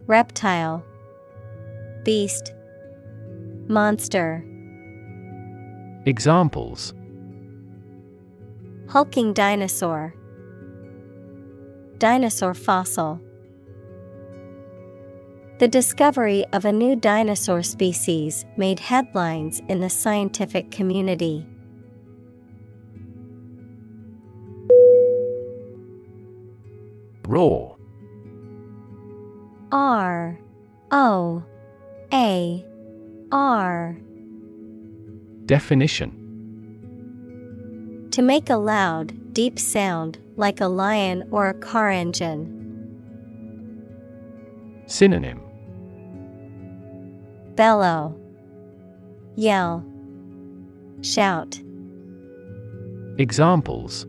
Reptile. 0.06 0.84
Beast. 2.04 2.52
Monster. 3.66 4.44
Examples. 6.04 6.92
Hulking 8.88 9.32
dinosaur 9.32 10.14
Dinosaur 11.98 12.54
fossil. 12.54 13.20
The 15.58 15.68
discovery 15.68 16.44
of 16.52 16.64
a 16.64 16.72
new 16.72 16.96
dinosaur 16.96 17.62
species 17.62 18.44
made 18.56 18.78
headlines 18.78 19.62
in 19.68 19.80
the 19.80 19.88
scientific 19.88 20.70
community. 20.70 21.46
Roar 27.26 27.76
R. 29.72 30.38
O. 30.90 31.42
A. 32.12 32.64
R. 33.32 33.98
Definition. 35.46 36.12
To 38.12 38.22
make 38.22 38.48
a 38.48 38.56
loud, 38.56 39.32
deep 39.32 39.58
sound 39.58 40.18
like 40.36 40.60
a 40.60 40.68
lion 40.68 41.26
or 41.30 41.48
a 41.48 41.54
car 41.54 41.90
engine. 41.90 42.52
Synonym 44.86 45.40
Bellow, 47.54 48.14
Yell, 49.34 49.84
Shout, 51.00 51.58
Examples 53.18 54.06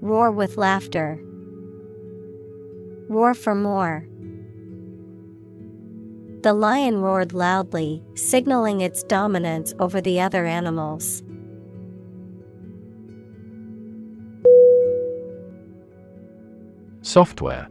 Roar 0.00 0.30
with 0.30 0.56
laughter. 0.56 1.18
Roar 3.08 3.34
for 3.34 3.54
more. 3.54 4.06
The 6.42 6.52
lion 6.52 7.00
roared 7.02 7.32
loudly, 7.32 8.04
signaling 8.14 8.80
its 8.80 9.02
dominance 9.02 9.74
over 9.80 10.00
the 10.00 10.20
other 10.20 10.46
animals. 10.46 11.24
Software. 17.08 17.70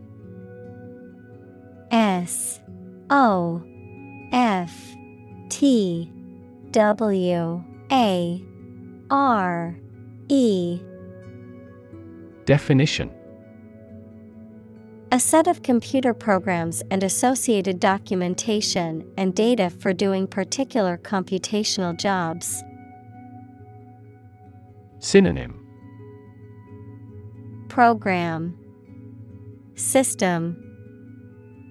S 1.92 2.60
O 3.12 3.62
F 4.32 4.76
T 5.50 6.12
W 6.72 7.64
A 7.92 8.44
R 9.12 9.76
E. 10.28 10.82
Definition. 12.46 13.12
A 15.12 15.20
set 15.20 15.46
of 15.46 15.62
computer 15.62 16.16
programs 16.16 16.82
and 16.90 17.04
associated 17.04 17.80
documentation 17.80 19.08
and 19.18 19.36
data 19.36 19.70
for 19.70 19.94
doing 19.94 20.26
particular 20.26 20.98
computational 20.98 21.96
jobs. 21.96 22.64
Synonym. 24.98 25.64
Program 27.70 28.58
System 29.78 30.58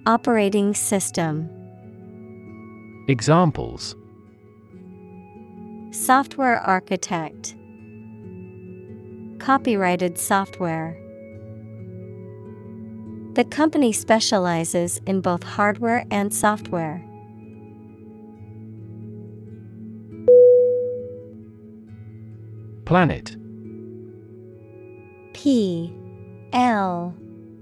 Operating 0.05 0.73
System 0.73 1.49
Examples 3.09 3.97
Software 5.91 6.61
Architect 6.61 7.53
Copyrighted 9.39 10.17
software. 10.17 10.97
The 13.33 13.43
company 13.43 13.91
specializes 13.91 15.01
in 15.05 15.19
both 15.19 15.43
hardware 15.43 16.05
and 16.09 16.33
software. 16.33 17.03
Planet. 22.85 23.35
P 25.33 25.93
L 26.53 27.13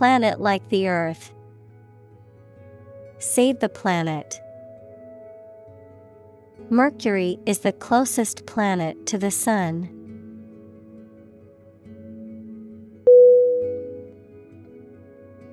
Planet 0.00 0.40
like 0.40 0.66
the 0.70 0.88
Earth. 0.88 1.30
Save 3.18 3.60
the 3.60 3.68
planet. 3.68 4.40
Mercury 6.70 7.38
is 7.44 7.58
the 7.58 7.72
closest 7.72 8.46
planet 8.46 9.04
to 9.04 9.18
the 9.18 9.30
Sun. 9.30 9.90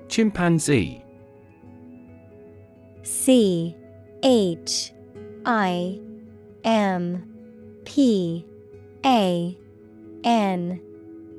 Chimpanzee 0.08 1.04
C 3.04 3.76
H 4.24 4.94
I 5.46 6.00
M 6.64 7.34
P 7.84 8.46
A 9.06 9.58
N 10.24 10.82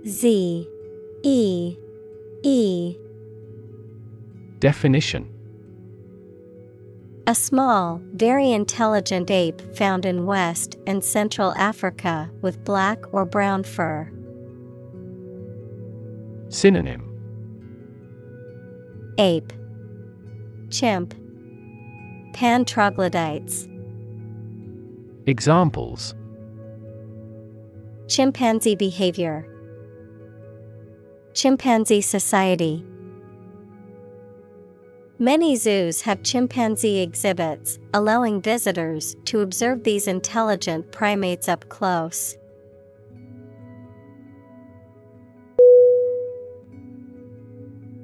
Z 0.07 0.69
E 1.23 1.77
E. 2.43 2.97
Definition. 4.61 5.29
A 7.27 7.35
small, 7.35 8.01
very 8.15 8.53
intelligent 8.53 9.31
ape 9.31 9.61
found 9.77 10.07
in 10.07 10.25
West 10.25 10.77
and 10.87 11.05
Central 11.05 11.53
Africa 11.55 12.31
with 12.41 12.65
black 12.65 12.99
or 13.13 13.25
brown 13.25 13.65
fur. 13.65 14.11
Synonym. 16.49 17.05
Ape. 19.19 19.53
Chimp. 20.71 21.15
Pan 22.33 22.65
troglodytes 22.65 23.69
Examples. 25.27 26.15
Chimpanzee 28.07 28.77
behavior 28.77 29.47
Chimpanzee 31.39 32.01
society. 32.01 32.85
Many 35.21 35.55
zoos 35.55 36.01
have 36.01 36.25
chimpanzee 36.25 36.99
exhibits, 36.99 37.79
allowing 37.95 38.43
visitors 38.43 39.15
to 39.27 39.43
observe 39.43 39.85
these 39.85 40.09
intelligent 40.09 40.91
primates 40.91 41.49
up 41.49 41.69
close. 41.69 42.37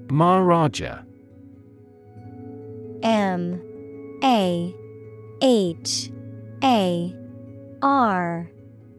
Maharaja 0.09 1.03
M. 3.03 4.21
A. 4.23 4.73
H. 5.43 6.13
A. 6.63 7.13
R. 7.83 8.49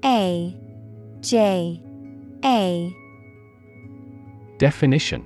A. 0.03 0.57
J. 1.21 1.81
A 2.43 3.04
Definition. 4.57 5.25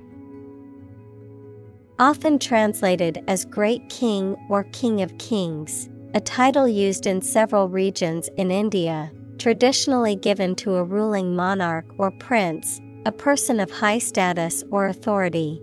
Often 1.98 2.38
translated 2.38 3.22
as 3.28 3.44
Great 3.44 3.88
King 3.88 4.36
or 4.48 4.64
King 4.64 5.02
of 5.02 5.16
Kings, 5.18 5.88
a 6.14 6.20
title 6.20 6.66
used 6.66 7.06
in 7.06 7.20
several 7.20 7.68
regions 7.68 8.28
in 8.36 8.50
India, 8.50 9.12
traditionally 9.38 10.16
given 10.16 10.54
to 10.56 10.76
a 10.76 10.84
ruling 10.84 11.36
monarch 11.36 11.84
or 11.98 12.10
prince, 12.10 12.80
a 13.06 13.12
person 13.12 13.60
of 13.60 13.70
high 13.70 13.98
status 13.98 14.64
or 14.70 14.86
authority. 14.86 15.62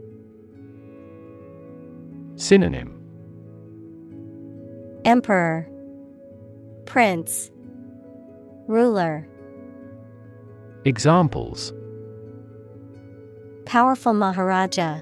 Synonym. 2.36 2.94
Emperor, 5.06 5.68
Prince, 6.86 7.50
Ruler, 8.68 9.28
Examples 10.86 11.74
Powerful 13.68 14.14
Maharaja, 14.14 15.02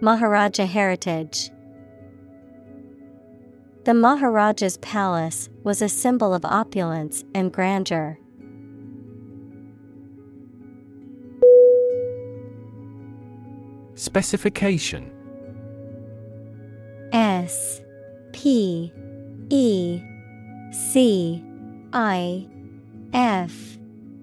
Maharaja 0.00 0.64
heritage. 0.64 1.50
The 3.82 3.94
Maharaja's 3.94 4.76
palace 4.76 5.48
was 5.64 5.82
a 5.82 5.88
symbol 5.88 6.32
of 6.32 6.44
opulence 6.44 7.24
and 7.34 7.52
grandeur. 7.52 8.16
Specification 13.96 15.10
S 17.12 17.80
P 18.32 18.92
E 19.50 20.00
C 20.70 21.42
I 21.92 22.46
F 23.12 23.78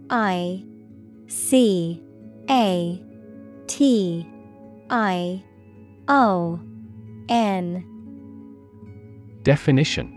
I 0.10 0.64
C 1.28 2.02
A 2.50 3.02
T 3.68 4.28
I 4.90 5.44
O 6.08 6.60
N 7.28 7.84
Definition 9.42 10.12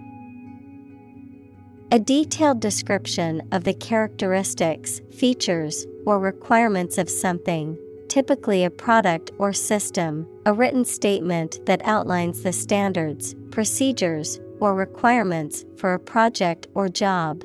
A 1.90 1.98
detailed 1.98 2.60
description 2.60 3.42
of 3.52 3.64
the 3.64 3.72
characteristics, 3.72 5.00
features, 5.10 5.86
or 6.04 6.18
requirements 6.18 6.98
of 6.98 7.08
something, 7.08 7.78
typically 8.08 8.64
a 8.64 8.70
product 8.70 9.30
or 9.38 9.54
system, 9.54 10.26
a 10.44 10.52
written 10.52 10.84
statement 10.84 11.64
that 11.64 11.80
outlines 11.84 12.42
the 12.42 12.52
standards, 12.52 13.34
procedures, 13.50 14.38
or 14.60 14.74
requirements 14.74 15.64
for 15.76 15.94
a 15.94 16.00
project 16.00 16.66
or 16.74 16.88
job. 16.88 17.42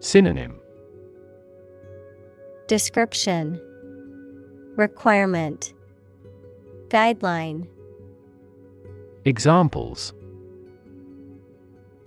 Synonym 0.00 0.60
Description. 2.68 3.58
Requirement. 4.76 5.72
Guideline. 6.88 7.66
Examples. 9.24 10.12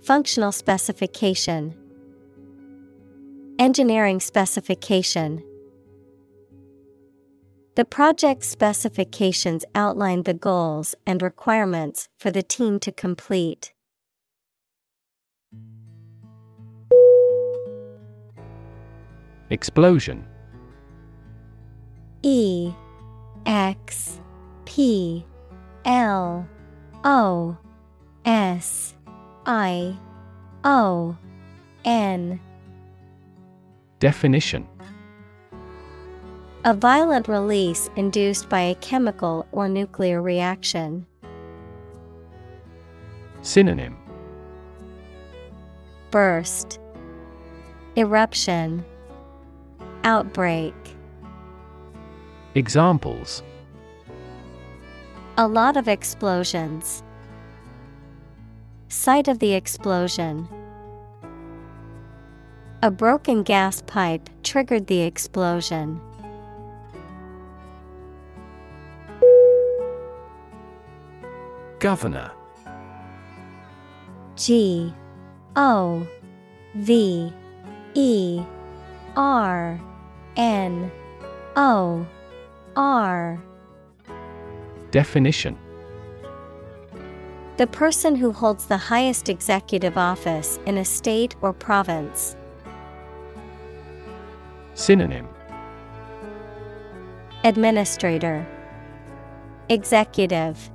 Functional 0.04 0.52
specification. 0.52 1.74
Engineering 3.58 4.20
specification. 4.20 5.42
The 7.74 7.84
project 7.84 8.44
specifications 8.44 9.64
outline 9.74 10.22
the 10.22 10.34
goals 10.34 10.94
and 11.04 11.22
requirements 11.22 12.08
for 12.20 12.30
the 12.30 12.44
team 12.44 12.78
to 12.78 12.92
complete. 12.92 13.72
Explosion 19.50 20.24
E 22.22 22.72
X 23.46 24.20
P 24.64 25.24
L 25.84 26.46
O 27.02 27.56
S 28.24 28.94
I 29.44 29.96
O 30.62 31.16
N. 31.84 32.40
Definition. 33.98 34.68
A 36.64 36.74
violent 36.74 37.26
release 37.26 37.90
induced 37.96 38.48
by 38.48 38.60
a 38.60 38.76
chemical 38.76 39.46
or 39.50 39.68
nuclear 39.68 40.22
reaction. 40.22 41.04
Synonym. 43.40 43.96
Burst. 46.12 46.78
Eruption. 47.96 48.84
Outbreak 50.04 50.74
Examples 52.54 53.42
A 55.38 55.48
lot 55.48 55.78
of 55.78 55.88
explosions. 55.88 57.02
Site 58.88 59.26
of 59.26 59.38
the 59.38 59.54
explosion. 59.54 60.46
A 62.82 62.90
broken 62.90 63.42
gas 63.42 63.80
pipe 63.86 64.28
triggered 64.42 64.86
the 64.86 65.00
explosion. 65.00 65.98
Governor 71.78 72.30
G 74.36 74.92
O 75.56 76.06
V 76.74 77.32
E 77.94 78.42
R 79.16 79.80
N 80.36 80.92
O 81.56 82.06
R. 82.76 83.42
Definition 84.90 85.58
The 87.58 87.66
person 87.66 88.16
who 88.16 88.32
holds 88.32 88.66
the 88.66 88.76
highest 88.76 89.28
executive 89.28 89.98
office 89.98 90.58
in 90.66 90.78
a 90.78 90.84
state 90.84 91.36
or 91.42 91.52
province. 91.52 92.36
Synonym 94.74 95.28
Administrator, 97.44 98.46
Executive, 99.68 100.70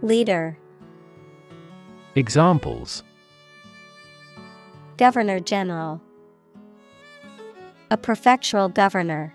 Leader, 0.00 0.58
Examples 2.14 3.02
Governor 4.96 5.38
General, 5.38 6.00
A 7.90 7.96
prefectural 7.96 8.72
governor. 8.72 9.34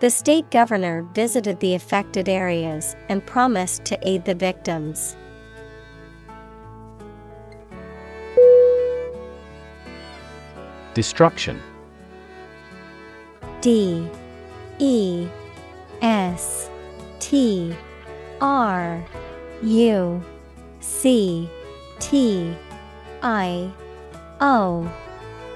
The 0.00 0.08
state 0.08 0.50
governor 0.50 1.02
visited 1.12 1.60
the 1.60 1.74
affected 1.74 2.26
areas 2.26 2.96
and 3.10 3.24
promised 3.26 3.84
to 3.84 3.98
aid 4.08 4.24
the 4.24 4.34
victims. 4.34 5.14
Destruction. 10.94 11.60
D. 13.60 14.08
E. 14.78 15.28
S. 16.00 16.70
T. 17.18 17.76
R. 18.40 19.04
U. 19.62 20.24
C. 20.80 21.50
T. 21.98 22.56
I. 23.22 23.70
O. 24.40 24.90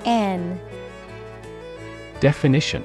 N. 0.04 0.60
Definition 2.20 2.84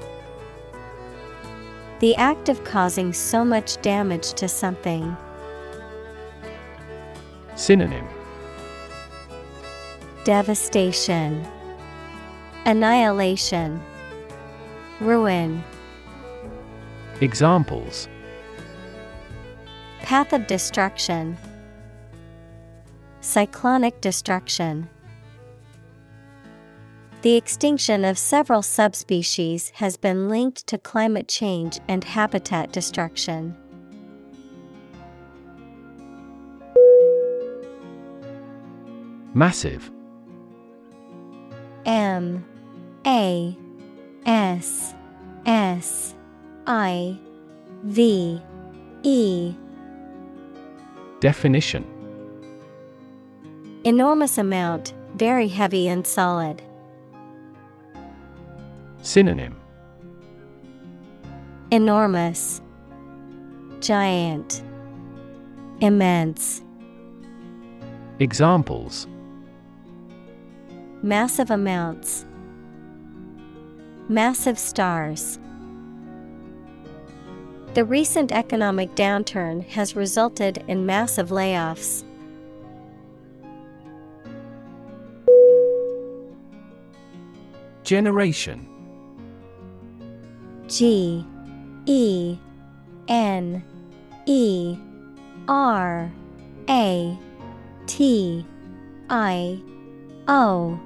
The 2.00 2.16
act 2.16 2.47
of 2.47 2.64
causing 2.64 3.12
so 3.12 3.43
much 3.43 3.82
damage 3.82 4.34
to 4.34 4.47
something. 4.47 5.18
Synonym 7.56 8.08
Devastation, 10.24 11.45
Annihilation, 12.66 13.82
Ruin. 15.02 15.62
Examples 17.20 18.08
Path 20.02 20.32
of 20.32 20.47
destruction, 20.47 21.38
Cyclonic 23.20 24.00
destruction. 24.00 24.88
The 27.22 27.36
extinction 27.36 28.05
of 28.05 28.17
several 28.17 28.61
subspecies 28.61 29.72
has 29.76 29.97
been 29.97 30.30
linked 30.30 30.65
to 30.67 30.78
climate 30.78 31.28
change 31.28 31.78
and 31.89 32.01
habitat 32.01 32.72
destruction. 32.72 33.57
Massive. 39.34 39.91
M. 41.86 42.45
A. 43.05 43.57
S. 44.26 44.93
S. 45.45 46.15
I. 46.67 47.20
V. 47.84 48.41
E. 49.03 49.53
Definition. 51.20 51.86
Enormous 53.84 54.38
amount, 54.38 54.93
very 55.15 55.49
heavy 55.49 55.89
and 55.89 56.07
solid. 56.07 56.61
Synonym 59.10 59.55
Enormous, 61.72 62.62
Giant, 63.80 64.62
Immense. 65.82 66.62
Examples 68.20 69.07
Massive 71.01 71.49
amounts. 71.49 72.28
Massive 74.10 74.60
stars. 74.60 75.39
The 77.74 77.86
recent 77.86 78.32
economic 78.32 78.93
downturn 78.93 79.66
has 79.70 79.95
resulted 79.95 80.64
in 80.68 80.86
massive 80.86 81.30
layoffs. 81.30 82.03
Generation 87.84 88.70
G 90.70 91.26
E 91.88 92.38
N 93.07 93.63
E 94.28 94.78
R 95.47 96.11
A 96.70 97.17
T 97.88 98.45
I 99.09 99.59
O 100.28 100.80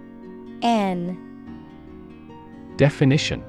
N. 0.62 1.20
Definition. 2.78 3.44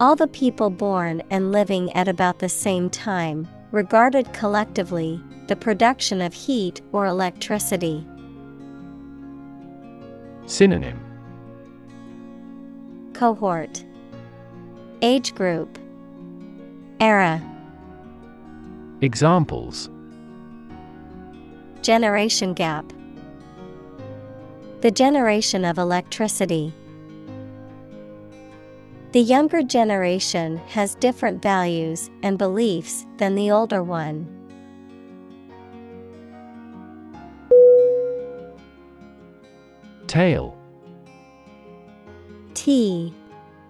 All 0.00 0.16
the 0.16 0.26
people 0.26 0.70
born 0.70 1.22
and 1.28 1.52
living 1.52 1.92
at 1.92 2.08
about 2.08 2.38
the 2.38 2.48
same 2.48 2.88
time, 2.88 3.46
regarded 3.70 4.32
collectively, 4.32 5.20
the 5.48 5.56
production 5.56 6.22
of 6.22 6.32
heat 6.32 6.80
or 6.92 7.04
electricity. 7.04 8.06
Synonym. 10.46 10.98
Cohort 13.12 13.84
Age 15.02 15.34
group. 15.34 15.78
Era. 17.00 17.42
Examples. 19.00 19.88
Generation 21.80 22.52
gap. 22.52 22.84
The 24.82 24.90
generation 24.90 25.64
of 25.64 25.78
electricity. 25.78 26.74
The 29.12 29.20
younger 29.20 29.62
generation 29.62 30.58
has 30.68 30.96
different 30.96 31.40
values 31.40 32.10
and 32.22 32.36
beliefs 32.36 33.06
than 33.16 33.34
the 33.36 33.50
older 33.50 33.82
one. 33.82 34.28
Tale. 40.06 40.54
T 42.52 43.14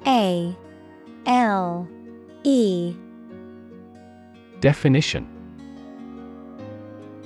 A 0.04 0.56
L 1.26 1.88
E. 2.44 2.94
Definition. 4.60 5.26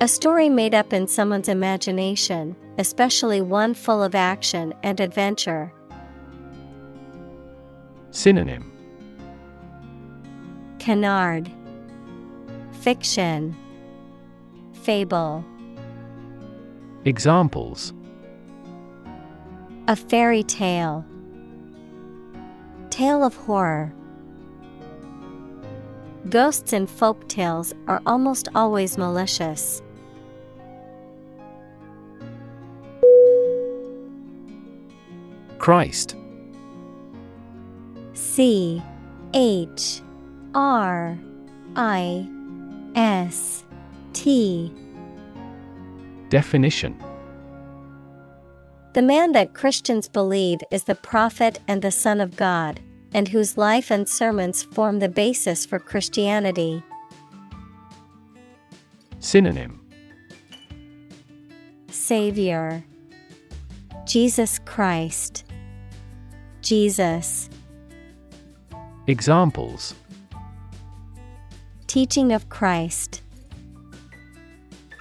A 0.01 0.09
story 0.09 0.49
made 0.49 0.75
up 0.75 0.93
in 0.93 1.07
someone's 1.07 1.49
imagination, 1.49 2.57
especially 2.79 3.41
one 3.41 3.75
full 3.75 4.03
of 4.03 4.15
action 4.15 4.75
and 4.83 5.01
adventure. 5.01 5.73
Synonym. 8.11 8.71
Canard. 10.79 11.51
Fiction. 12.83 13.57
Fable. 14.83 15.45
Examples. 17.05 17.93
A 19.89 19.97
fairy 19.97 20.43
tale 20.43 21.05
Tale 22.95 23.25
of 23.25 23.35
horror. 23.35 23.93
Ghosts 26.29 26.73
in 26.73 26.87
folk 26.87 27.29
tales 27.29 27.75
are 27.89 28.01
almost 28.07 28.47
always 28.55 28.97
malicious. 28.97 29.83
Christ. 35.59 36.15
C 38.13 38.81
H 39.35 40.01
R 40.55 41.19
I 41.75 42.29
S 42.95 43.65
T. 44.13 44.73
Definition. 46.29 46.97
The 48.93 49.03
man 49.03 49.33
that 49.33 49.55
Christians 49.55 50.07
believe 50.07 50.61
is 50.71 50.85
the 50.85 50.95
prophet 50.95 51.59
and 51.67 51.83
the 51.83 51.91
Son 51.91 52.21
of 52.21 52.37
God, 52.37 52.79
and 53.15 53.29
whose 53.29 53.57
life 53.57 53.91
and 53.91 54.09
sermons 54.09 54.65
form 54.65 54.99
the 54.99 55.09
basis 55.09 55.65
for 55.65 55.79
Christianity. 55.79 56.83
Synonym. 59.21 59.81
Savior. 61.89 62.85
Jesus 64.05 64.59
Christ. 64.59 65.45
Jesus. 66.61 67.49
Examples. 69.07 69.95
Teaching 71.87 72.33
of 72.33 72.49
Christ. 72.49 73.23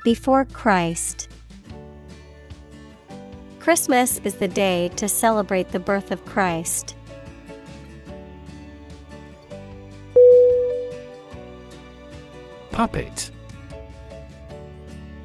Before 0.04 0.46
Christ. 0.46 1.30
Christmas 3.60 4.20
is 4.24 4.36
the 4.36 4.48
day 4.48 4.90
to 4.98 5.08
celebrate 5.08 5.70
the 5.70 5.80
birth 5.80 6.12
of 6.12 6.24
Christ. 6.26 6.96
Puppet. 12.74 13.30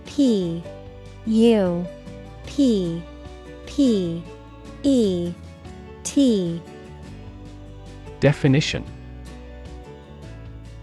P 0.04 0.62
U 1.24 1.86
P 2.46 3.02
P 3.64 4.22
E 4.82 5.32
T. 6.04 6.62
Definition. 8.20 8.84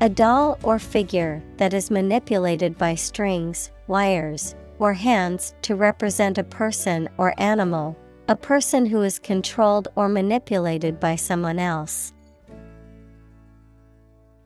A 0.01 0.09
doll 0.09 0.57
or 0.63 0.79
figure 0.79 1.43
that 1.57 1.75
is 1.75 1.91
manipulated 1.91 2.79
by 2.79 2.95
strings, 2.95 3.69
wires, 3.85 4.55
or 4.79 4.93
hands 4.93 5.53
to 5.61 5.75
represent 5.75 6.39
a 6.39 6.43
person 6.43 7.07
or 7.19 7.39
animal, 7.39 7.95
a 8.27 8.35
person 8.35 8.87
who 8.87 9.03
is 9.03 9.19
controlled 9.19 9.87
or 9.95 10.09
manipulated 10.09 10.99
by 10.99 11.15
someone 11.15 11.59
else. 11.59 12.11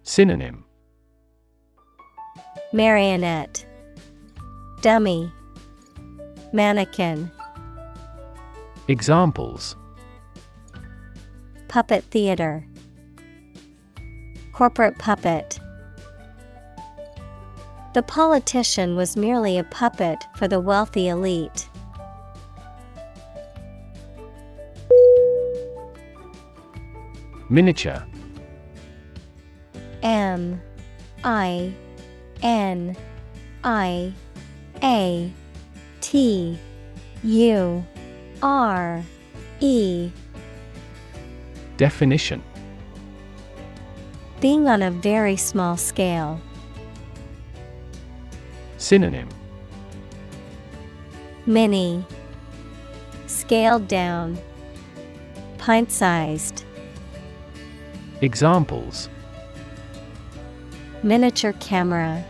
Synonym 0.04 0.66
Marionette. 2.72 3.66
Dummy. 4.82 5.32
Mannequin. 6.54 7.32
Examples. 8.88 9.76
Puppet 11.68 12.04
theater. 12.06 12.64
Corporate 14.54 15.00
puppet. 15.00 15.60
The 17.96 18.04
politician 18.04 18.96
was 18.96 19.18
merely 19.18 19.58
a 19.58 19.64
puppet 19.64 20.24
for 20.36 20.48
the 20.48 20.60
wealthy 20.60 21.08
elite. 21.08 21.68
Miniature. 27.50 28.06
M 30.04 30.62
I 31.24 31.74
N 32.42 32.96
I 33.64 34.14
A 34.82 35.32
T 36.02 36.58
U 37.24 37.86
R 38.42 39.04
E. 39.60 40.12
Definition. 41.78 42.42
Being 44.40 44.68
on 44.68 44.82
a 44.82 44.92
very 44.92 45.36
small 45.36 45.76
scale. 45.76 46.40
Synonym. 48.78 49.28
Mini 51.46 52.06
Scaled 53.28 53.88
down. 53.88 54.38
Pint 55.58 55.92
sized 55.92 56.64
Examples 58.22 59.10
Miniature 61.02 61.54
camera. 61.62 62.26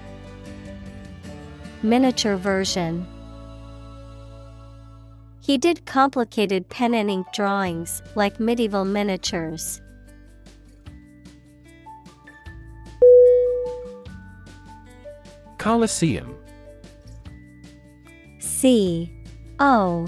Miniature 1.81 2.35
version. 2.35 3.07
He 5.41 5.57
did 5.57 5.87
complicated 5.87 6.69
pen 6.69 6.93
and 6.93 7.09
ink 7.09 7.25
drawings 7.33 8.03
like 8.13 8.39
medieval 8.39 8.85
miniatures. 8.85 9.81
Colosseum. 15.57 16.35
C. 18.37 19.11
O. 19.59 20.07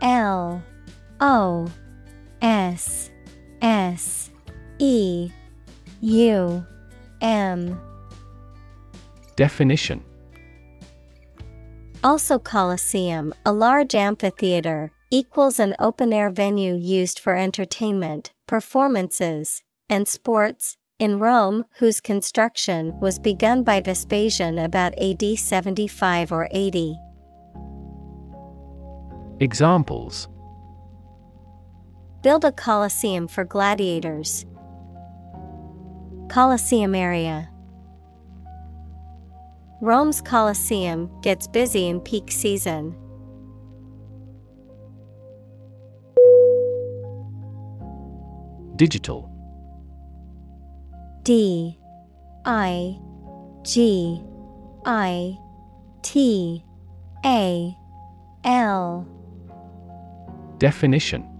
L. 0.00 0.62
O. 1.20 1.68
S. 2.40 3.10
S. 3.60 4.30
E. 4.78 5.32
U 6.02 6.64
M 7.20 7.80
Definition 9.36 10.02
Also 12.02 12.38
Colosseum, 12.38 13.32
a 13.44 13.52
large 13.52 13.94
amphitheater, 13.94 14.92
equals 15.10 15.58
an 15.58 15.74
open-air 15.78 16.30
venue 16.30 16.74
used 16.74 17.18
for 17.18 17.36
entertainment, 17.36 18.32
performances, 18.46 19.62
and 19.88 20.06
sports, 20.06 20.76
in 21.00 21.18
Rome 21.18 21.64
whose 21.78 22.00
construction 22.00 22.98
was 23.00 23.18
begun 23.18 23.64
by 23.64 23.80
Vespasian 23.80 24.58
about 24.58 24.92
AD 24.98 25.38
75 25.38 26.30
or 26.30 26.48
80. 26.52 26.96
Examples 29.40 30.28
Build 32.22 32.44
a 32.44 32.52
Colosseum 32.52 33.26
for 33.26 33.44
gladiators. 33.44 34.44
Colosseum 36.30 36.94
area. 36.94 37.50
Rome's 39.80 40.20
Colosseum 40.20 41.10
gets 41.22 41.48
busy 41.48 41.88
in 41.88 42.00
peak 42.00 42.30
season. 42.30 42.94
Digital 48.76 49.28
D 51.24 51.76
I 52.44 52.96
G 53.64 54.22
I 54.86 55.36
T 56.02 56.64
A 57.26 57.76
L 58.44 59.04
Definition 60.58 61.39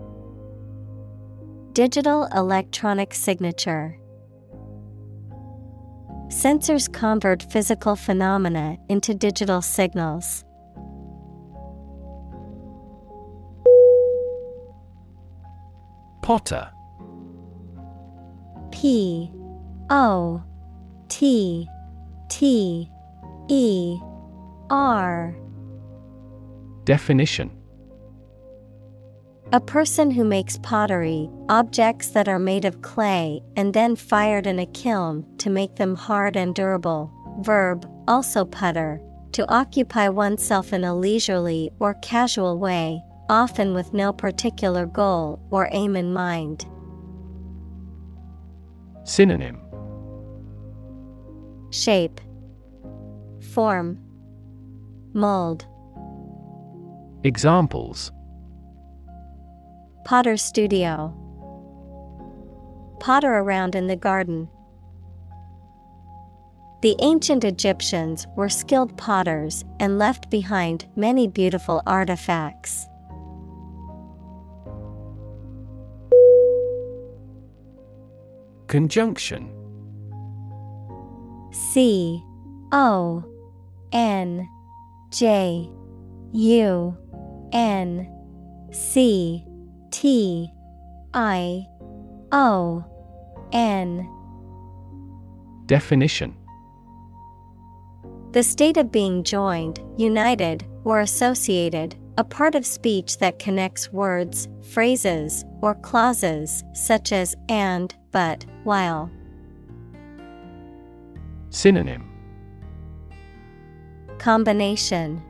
Digital 1.73 2.25
electronic 2.35 3.13
signature. 3.13 3.97
Sensors 6.27 6.91
convert 6.91 7.43
physical 7.43 7.95
phenomena 7.95 8.75
into 8.89 9.13
digital 9.13 9.61
signals. 9.61 10.43
Potter 16.21 16.69
P 18.71 19.31
O 19.89 20.43
T 21.07 21.69
T 22.27 22.89
E 23.47 23.97
R 24.69 25.35
Definition 26.83 27.60
A 29.53 29.59
person 29.59 30.11
who 30.11 30.23
makes 30.23 30.57
pottery, 30.57 31.29
objects 31.49 32.07
that 32.11 32.29
are 32.29 32.39
made 32.39 32.63
of 32.63 32.81
clay 32.81 33.41
and 33.57 33.73
then 33.73 33.97
fired 33.97 34.47
in 34.47 34.59
a 34.59 34.65
kiln 34.67 35.25
to 35.39 35.49
make 35.49 35.75
them 35.75 35.93
hard 35.93 36.37
and 36.37 36.55
durable. 36.55 37.11
Verb, 37.41 37.85
also 38.07 38.45
putter, 38.45 39.01
to 39.33 39.45
occupy 39.51 40.07
oneself 40.07 40.71
in 40.71 40.85
a 40.85 40.95
leisurely 40.95 41.69
or 41.79 41.95
casual 41.95 42.59
way, 42.59 43.01
often 43.29 43.73
with 43.73 43.93
no 43.93 44.13
particular 44.13 44.85
goal 44.85 45.41
or 45.51 45.67
aim 45.73 45.97
in 45.97 46.13
mind. 46.13 46.65
Synonym 49.03 49.59
Shape, 51.71 52.21
Form, 53.53 53.99
Mold. 55.13 55.65
Examples 57.25 58.13
Potter's 60.03 60.41
studio. 60.41 61.13
Potter 62.99 63.33
around 63.37 63.75
in 63.75 63.87
the 63.87 63.95
garden. 63.95 64.49
The 66.81 66.95
ancient 66.99 67.43
Egyptians 67.43 68.25
were 68.35 68.49
skilled 68.49 68.97
potters 68.97 69.63
and 69.79 69.99
left 69.99 70.31
behind 70.31 70.87
many 70.95 71.27
beautiful 71.27 71.83
artifacts. 71.85 72.87
Conjunction 78.67 79.51
C 81.51 82.23
O 82.71 83.23
N 83.91 84.47
J 85.11 85.69
U 86.31 86.97
N 87.53 88.07
C 88.71 89.45
T 89.91 90.51
I 91.13 91.67
O 92.31 92.83
N. 93.51 94.09
Definition 95.65 96.35
The 98.31 98.41
state 98.41 98.77
of 98.77 98.91
being 98.91 99.23
joined, 99.23 99.81
united, 99.97 100.65
or 100.85 101.01
associated, 101.01 101.95
a 102.17 102.23
part 102.23 102.55
of 102.55 102.65
speech 102.65 103.17
that 103.19 103.39
connects 103.39 103.91
words, 103.91 104.47
phrases, 104.71 105.45
or 105.61 105.75
clauses, 105.75 106.63
such 106.73 107.11
as 107.11 107.35
and, 107.49 107.93
but, 108.11 108.45
while. 108.63 109.11
Synonym 111.49 112.09
Combination 114.19 115.21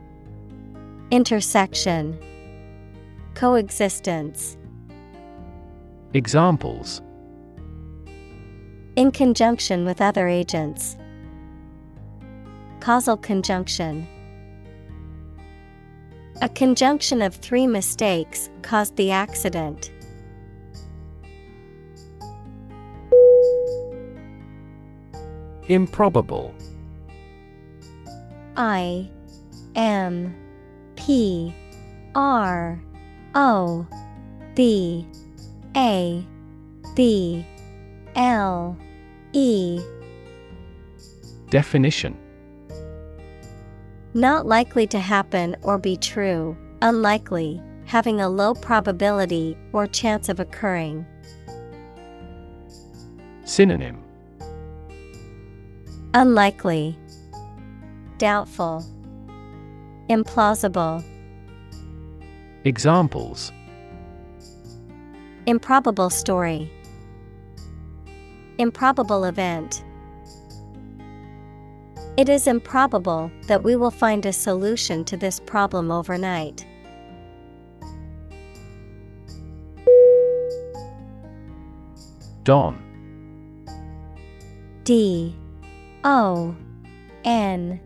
Intersection 1.10 2.18
Coexistence 3.34 4.58
Examples 6.12 7.00
In 8.96 9.10
conjunction 9.10 9.84
with 9.86 10.02
other 10.02 10.28
agents. 10.28 10.98
Causal 12.80 13.16
conjunction. 13.16 14.06
A 16.42 16.48
conjunction 16.48 17.22
of 17.22 17.34
three 17.34 17.66
mistakes 17.66 18.50
caused 18.60 18.96
the 18.96 19.10
accident. 19.10 19.90
Improbable 25.68 26.54
I 28.56 29.08
M 29.74 30.34
P 30.96 31.54
R 32.14 32.82
O 33.34 33.86
B 34.54 35.06
A 35.76 36.24
B 36.94 37.46
L 38.14 38.76
E 39.32 39.80
Definition. 41.50 42.18
Not 44.14 44.46
likely 44.46 44.86
to 44.88 44.98
happen 44.98 45.56
or 45.62 45.78
be 45.78 45.96
true, 45.96 46.56
unlikely, 46.82 47.62
having 47.86 48.20
a 48.20 48.28
low 48.28 48.54
probability 48.54 49.56
or 49.72 49.86
chance 49.86 50.28
of 50.28 50.38
occurring. 50.40 51.06
Synonym. 53.44 54.02
Unlikely, 56.14 56.98
Doubtful, 58.18 58.84
Implausible, 60.08 61.02
Examples. 62.64 63.50
Improbable 65.46 66.10
story, 66.10 66.70
Improbable 68.58 69.24
event. 69.24 69.82
It 72.16 72.28
is 72.28 72.46
improbable 72.46 73.32
that 73.48 73.64
we 73.64 73.74
will 73.74 73.90
find 73.90 74.24
a 74.26 74.32
solution 74.32 75.04
to 75.06 75.16
this 75.16 75.40
problem 75.40 75.90
overnight. 75.90 76.64
Don. 82.44 82.80
D. 84.84 85.34
O. 86.04 86.54
N. 87.24 87.80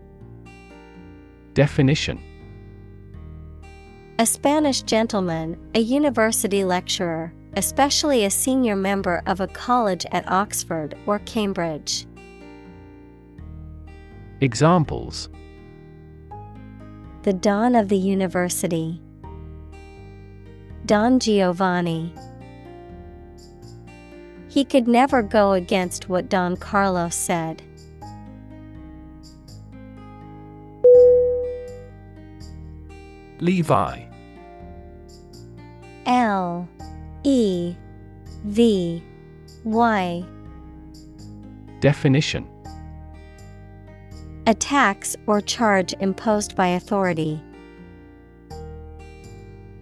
Definition 1.55 2.26
A 4.19 4.25
Spanish 4.25 4.81
gentleman, 4.81 5.55
a 5.75 5.79
university 5.79 6.63
lecturer, 6.63 7.31
especially 7.55 8.25
a 8.25 8.31
senior 8.31 8.75
member 8.75 9.21
of 9.27 9.41
a 9.41 9.47
college 9.47 10.07
at 10.11 10.27
Oxford 10.27 10.97
or 11.05 11.19
Cambridge. 11.19 12.07
Examples 14.41 15.29
The 17.21 17.33
Don 17.33 17.75
of 17.75 17.89
the 17.89 17.97
University. 17.97 18.99
Don 20.87 21.19
Giovanni. 21.19 22.11
He 24.49 24.65
could 24.65 24.87
never 24.87 25.21
go 25.21 25.51
against 25.51 26.09
what 26.09 26.27
Don 26.27 26.57
Carlos 26.57 27.13
said. 27.13 27.61
Levy 33.39 34.06
L 36.07 36.67
E 37.25 37.75
V 38.45 39.03
Y. 39.65 40.25
Definition 41.81 42.47
A 44.47 44.53
tax 44.53 45.17
or 45.27 45.41
charge 45.41 45.93
imposed 45.99 46.55
by 46.55 46.67
authority. 46.67 47.41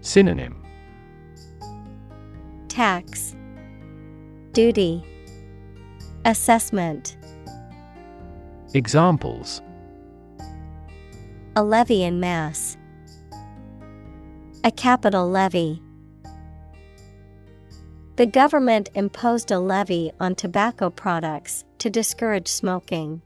Synonym 0.02 0.66
Tax, 2.70 3.36
Duty, 4.54 5.04
Assessment. 6.26 7.18
Examples 8.74 9.62
A 11.56 11.64
levy 11.64 12.04
in 12.04 12.20
mass. 12.20 12.78
A 14.64 14.72
capital 14.72 15.30
levy. 15.30 15.85
The 18.18 18.26
government 18.26 18.90
imposed 18.94 19.52
a 19.52 19.60
levy 19.60 20.14
on 20.22 20.36
tobacco 20.36 20.90
products 20.90 21.66
to 21.80 21.90
discourage 21.90 22.48
smoking. 22.48 23.22